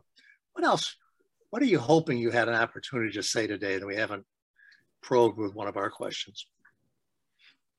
what 0.53 0.65
else? 0.65 0.95
What 1.49 1.61
are 1.61 1.65
you 1.65 1.79
hoping 1.79 2.17
you 2.17 2.31
had 2.31 2.47
an 2.47 2.55
opportunity 2.55 3.11
to 3.13 3.23
say 3.23 3.47
today 3.47 3.77
that 3.77 3.85
we 3.85 3.95
haven't 3.95 4.25
probed 5.01 5.37
with 5.37 5.53
one 5.53 5.67
of 5.67 5.77
our 5.77 5.89
questions? 5.89 6.45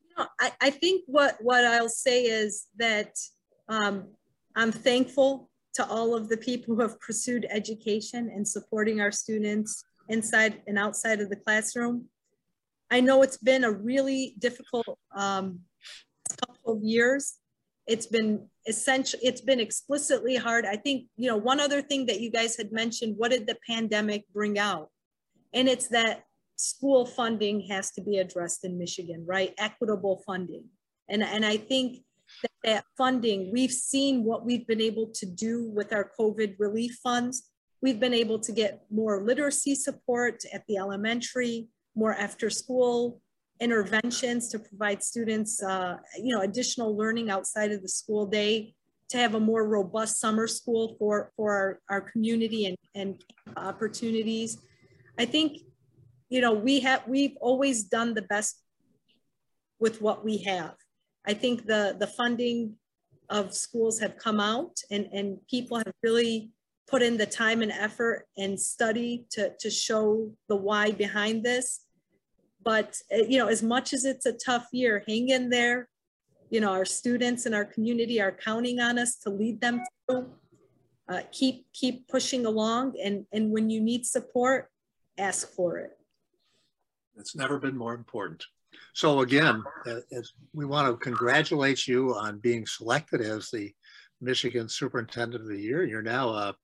You 0.00 0.16
know, 0.18 0.28
I, 0.40 0.52
I 0.60 0.70
think 0.70 1.04
what, 1.06 1.36
what 1.40 1.64
I'll 1.64 1.88
say 1.88 2.24
is 2.24 2.66
that 2.78 3.16
um, 3.68 4.08
I'm 4.56 4.72
thankful 4.72 5.50
to 5.74 5.86
all 5.86 6.14
of 6.14 6.28
the 6.28 6.36
people 6.36 6.74
who 6.74 6.80
have 6.80 6.98
pursued 7.00 7.46
education 7.50 8.30
and 8.34 8.46
supporting 8.46 9.00
our 9.00 9.12
students 9.12 9.84
inside 10.08 10.62
and 10.66 10.78
outside 10.78 11.20
of 11.20 11.30
the 11.30 11.36
classroom. 11.36 12.06
I 12.90 13.00
know 13.00 13.22
it's 13.22 13.36
been 13.36 13.64
a 13.64 13.70
really 13.70 14.34
difficult 14.38 14.98
um, 15.14 15.60
couple 16.40 16.74
of 16.74 16.82
years. 16.82 17.36
It's 17.86 18.06
been 18.06 18.48
essential, 18.66 19.20
it's 19.22 19.40
been 19.40 19.60
explicitly 19.60 20.36
hard. 20.36 20.66
I 20.66 20.76
think, 20.76 21.06
you 21.16 21.28
know, 21.28 21.36
one 21.36 21.60
other 21.60 21.80
thing 21.80 22.06
that 22.06 22.20
you 22.20 22.30
guys 22.30 22.56
had 22.56 22.72
mentioned, 22.72 23.14
what 23.16 23.30
did 23.30 23.46
the 23.46 23.56
pandemic 23.66 24.24
bring 24.32 24.58
out? 24.58 24.88
And 25.54 25.68
it's 25.68 25.88
that 25.88 26.24
school 26.56 27.06
funding 27.06 27.60
has 27.68 27.90
to 27.92 28.02
be 28.02 28.18
addressed 28.18 28.64
in 28.64 28.78
Michigan, 28.78 29.24
right? 29.26 29.54
Equitable 29.58 30.22
funding. 30.26 30.64
And, 31.08 31.22
and 31.22 31.44
I 31.46 31.56
think 31.56 32.02
that, 32.42 32.50
that 32.64 32.84
funding, 32.96 33.50
we've 33.52 33.72
seen 33.72 34.24
what 34.24 34.44
we've 34.44 34.66
been 34.66 34.80
able 34.80 35.08
to 35.14 35.26
do 35.26 35.64
with 35.70 35.92
our 35.92 36.10
COVID 36.18 36.56
relief 36.58 36.98
funds. 37.02 37.50
We've 37.80 38.00
been 38.00 38.14
able 38.14 38.38
to 38.40 38.52
get 38.52 38.82
more 38.90 39.24
literacy 39.24 39.74
support 39.74 40.42
at 40.52 40.64
the 40.66 40.76
elementary, 40.76 41.68
more 41.94 42.14
after 42.14 42.50
school 42.50 43.20
interventions 43.60 44.48
to 44.48 44.58
provide 44.58 45.02
students, 45.02 45.62
uh, 45.62 45.96
you 46.22 46.34
know, 46.34 46.42
additional 46.42 46.96
learning 46.96 47.30
outside 47.30 47.72
of 47.72 47.82
the 47.82 47.88
school 47.88 48.26
day, 48.26 48.74
to 49.10 49.18
have 49.18 49.34
a 49.34 49.40
more 49.40 49.66
robust 49.66 50.20
summer 50.20 50.46
school 50.46 50.94
for, 50.98 51.32
for 51.36 51.52
our, 51.52 51.80
our 51.88 52.00
community 52.00 52.66
and, 52.66 52.76
and 52.94 53.24
opportunities. 53.56 54.58
I 55.18 55.24
think, 55.24 55.58
you 56.28 56.40
know, 56.40 56.52
we 56.52 56.80
have, 56.80 57.02
we've 57.08 57.36
always 57.40 57.84
done 57.84 58.14
the 58.14 58.22
best 58.22 58.62
with 59.80 60.02
what 60.02 60.24
we 60.24 60.38
have. 60.42 60.74
I 61.28 61.34
think 61.34 61.66
the, 61.66 61.94
the 62.00 62.06
funding 62.06 62.74
of 63.28 63.54
schools 63.54 64.00
have 64.00 64.16
come 64.16 64.40
out 64.40 64.78
and, 64.90 65.06
and 65.12 65.38
people 65.46 65.76
have 65.76 65.92
really 66.02 66.50
put 66.88 67.02
in 67.02 67.18
the 67.18 67.26
time 67.26 67.60
and 67.60 67.70
effort 67.70 68.26
and 68.38 68.58
study 68.58 69.26
to, 69.32 69.52
to 69.60 69.68
show 69.68 70.32
the 70.48 70.56
why 70.56 70.90
behind 70.90 71.44
this. 71.44 71.80
But, 72.64 72.96
uh, 73.12 73.24
you 73.28 73.36
know, 73.36 73.48
as 73.48 73.62
much 73.62 73.92
as 73.92 74.06
it's 74.06 74.24
a 74.24 74.32
tough 74.32 74.68
year, 74.72 75.04
hang 75.06 75.28
in 75.28 75.50
there. 75.50 75.88
You 76.48 76.62
know, 76.62 76.72
our 76.72 76.86
students 76.86 77.44
and 77.44 77.54
our 77.54 77.66
community 77.66 78.22
are 78.22 78.32
counting 78.32 78.80
on 78.80 78.98
us 78.98 79.16
to 79.16 79.28
lead 79.28 79.60
them 79.60 79.82
through. 80.06 80.30
Uh, 81.10 81.20
keep, 81.30 81.66
keep 81.74 82.08
pushing 82.08 82.46
along 82.46 82.94
and, 83.02 83.26
and 83.32 83.50
when 83.50 83.68
you 83.68 83.82
need 83.82 84.06
support, 84.06 84.70
ask 85.18 85.54
for 85.54 85.76
it. 85.76 85.90
It's 87.18 87.36
never 87.36 87.58
been 87.58 87.76
more 87.76 87.94
important. 87.94 88.46
So 88.94 89.20
again, 89.20 89.62
uh, 89.86 90.00
as 90.12 90.32
we 90.52 90.64
want 90.64 90.88
to 90.88 90.96
congratulate 90.96 91.86
you 91.86 92.14
on 92.14 92.38
being 92.38 92.66
selected 92.66 93.20
as 93.20 93.50
the 93.50 93.72
Michigan 94.20 94.68
Superintendent 94.68 95.42
of 95.42 95.48
the 95.48 95.60
Year. 95.60 95.84
You're 95.84 96.02
now 96.02 96.30
a 96.30 96.54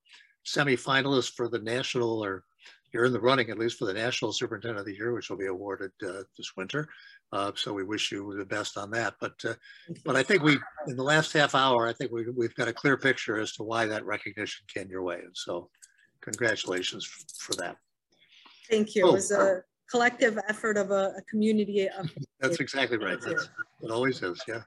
semifinalist 0.47 1.33
for 1.35 1.49
the 1.49 1.59
national, 1.59 2.25
or 2.25 2.45
you're 2.93 3.05
in 3.05 3.13
the 3.13 3.21
running 3.21 3.51
at 3.51 3.59
least 3.59 3.79
for 3.79 3.87
the 3.87 3.95
National 3.95 4.33
Superintendent 4.33 4.81
of 4.81 4.87
the 4.87 4.95
Year, 4.95 5.13
which 5.13 5.31
will 5.31 5.37
be 5.37 5.47
awarded 5.47 5.91
uh, 6.07 6.23
this 6.37 6.53
winter. 6.57 6.89
Uh, 7.33 7.53
so 7.57 7.73
we 7.73 7.85
wish 7.85 8.13
you 8.13 8.35
the 8.37 8.45
best 8.45 8.77
on 8.77 8.91
that. 8.91 9.15
But 9.21 9.35
uh, 9.45 9.55
but 10.05 10.17
I 10.17 10.23
think 10.23 10.43
we, 10.43 10.59
in 10.87 10.97
the 10.97 11.03
last 11.03 11.33
half 11.33 11.55
hour, 11.55 11.87
I 11.87 11.93
think 11.93 12.13
we, 12.13 12.27
we've 12.31 12.55
got 12.55 12.69
a 12.69 12.73
clear 12.73 12.97
picture 12.97 13.41
as 13.41 13.53
to 13.55 13.65
why 13.65 13.87
that 13.87 14.05
recognition 14.05 14.65
came 14.73 14.89
your 14.89 15.03
way. 15.03 15.17
And 15.17 15.35
so 15.35 15.71
congratulations 16.21 17.05
for 17.39 17.55
that. 17.57 17.77
Thank 18.71 18.95
you. 18.95 19.09
It 19.09 19.13
was 19.13 19.31
a 19.31 19.63
collective 19.91 20.39
effort 20.49 20.77
of 20.77 20.91
a, 20.91 21.15
a 21.19 21.23
community. 21.29 21.89
Of, 21.89 22.11
That's 22.41 22.61
exactly 22.61 22.99
right. 22.99 23.21
That's, 23.21 23.49
it 23.83 23.91
always 23.91 24.23
is, 24.23 24.43
yeah. 24.49 24.63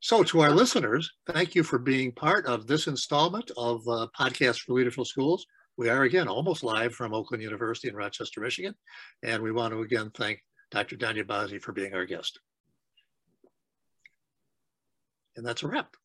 So 0.00 0.22
to 0.22 0.40
our 0.40 0.50
listeners, 0.50 1.10
thank 1.26 1.54
you 1.54 1.64
for 1.64 1.78
being 1.78 2.12
part 2.12 2.46
of 2.46 2.66
this 2.66 2.86
installment 2.86 3.50
of 3.56 3.86
uh, 3.88 4.06
Podcast 4.18 4.60
for 4.60 4.74
Leaderful 4.74 5.04
Schools. 5.04 5.44
We 5.76 5.88
are 5.88 6.04
again 6.04 6.28
almost 6.28 6.62
live 6.62 6.94
from 6.94 7.14
Oakland 7.14 7.42
University 7.42 7.88
in 7.88 7.96
Rochester, 7.96 8.40
Michigan. 8.40 8.74
And 9.24 9.42
we 9.42 9.50
want 9.50 9.72
to 9.72 9.82
again 9.82 10.10
thank 10.14 10.40
Dr. 10.70 10.96
Dania 10.96 11.24
Bazzi 11.24 11.60
for 11.60 11.72
being 11.72 11.94
our 11.94 12.04
guest. 12.04 12.38
And 15.36 15.46
that's 15.46 15.62
a 15.62 15.68
wrap. 15.68 15.96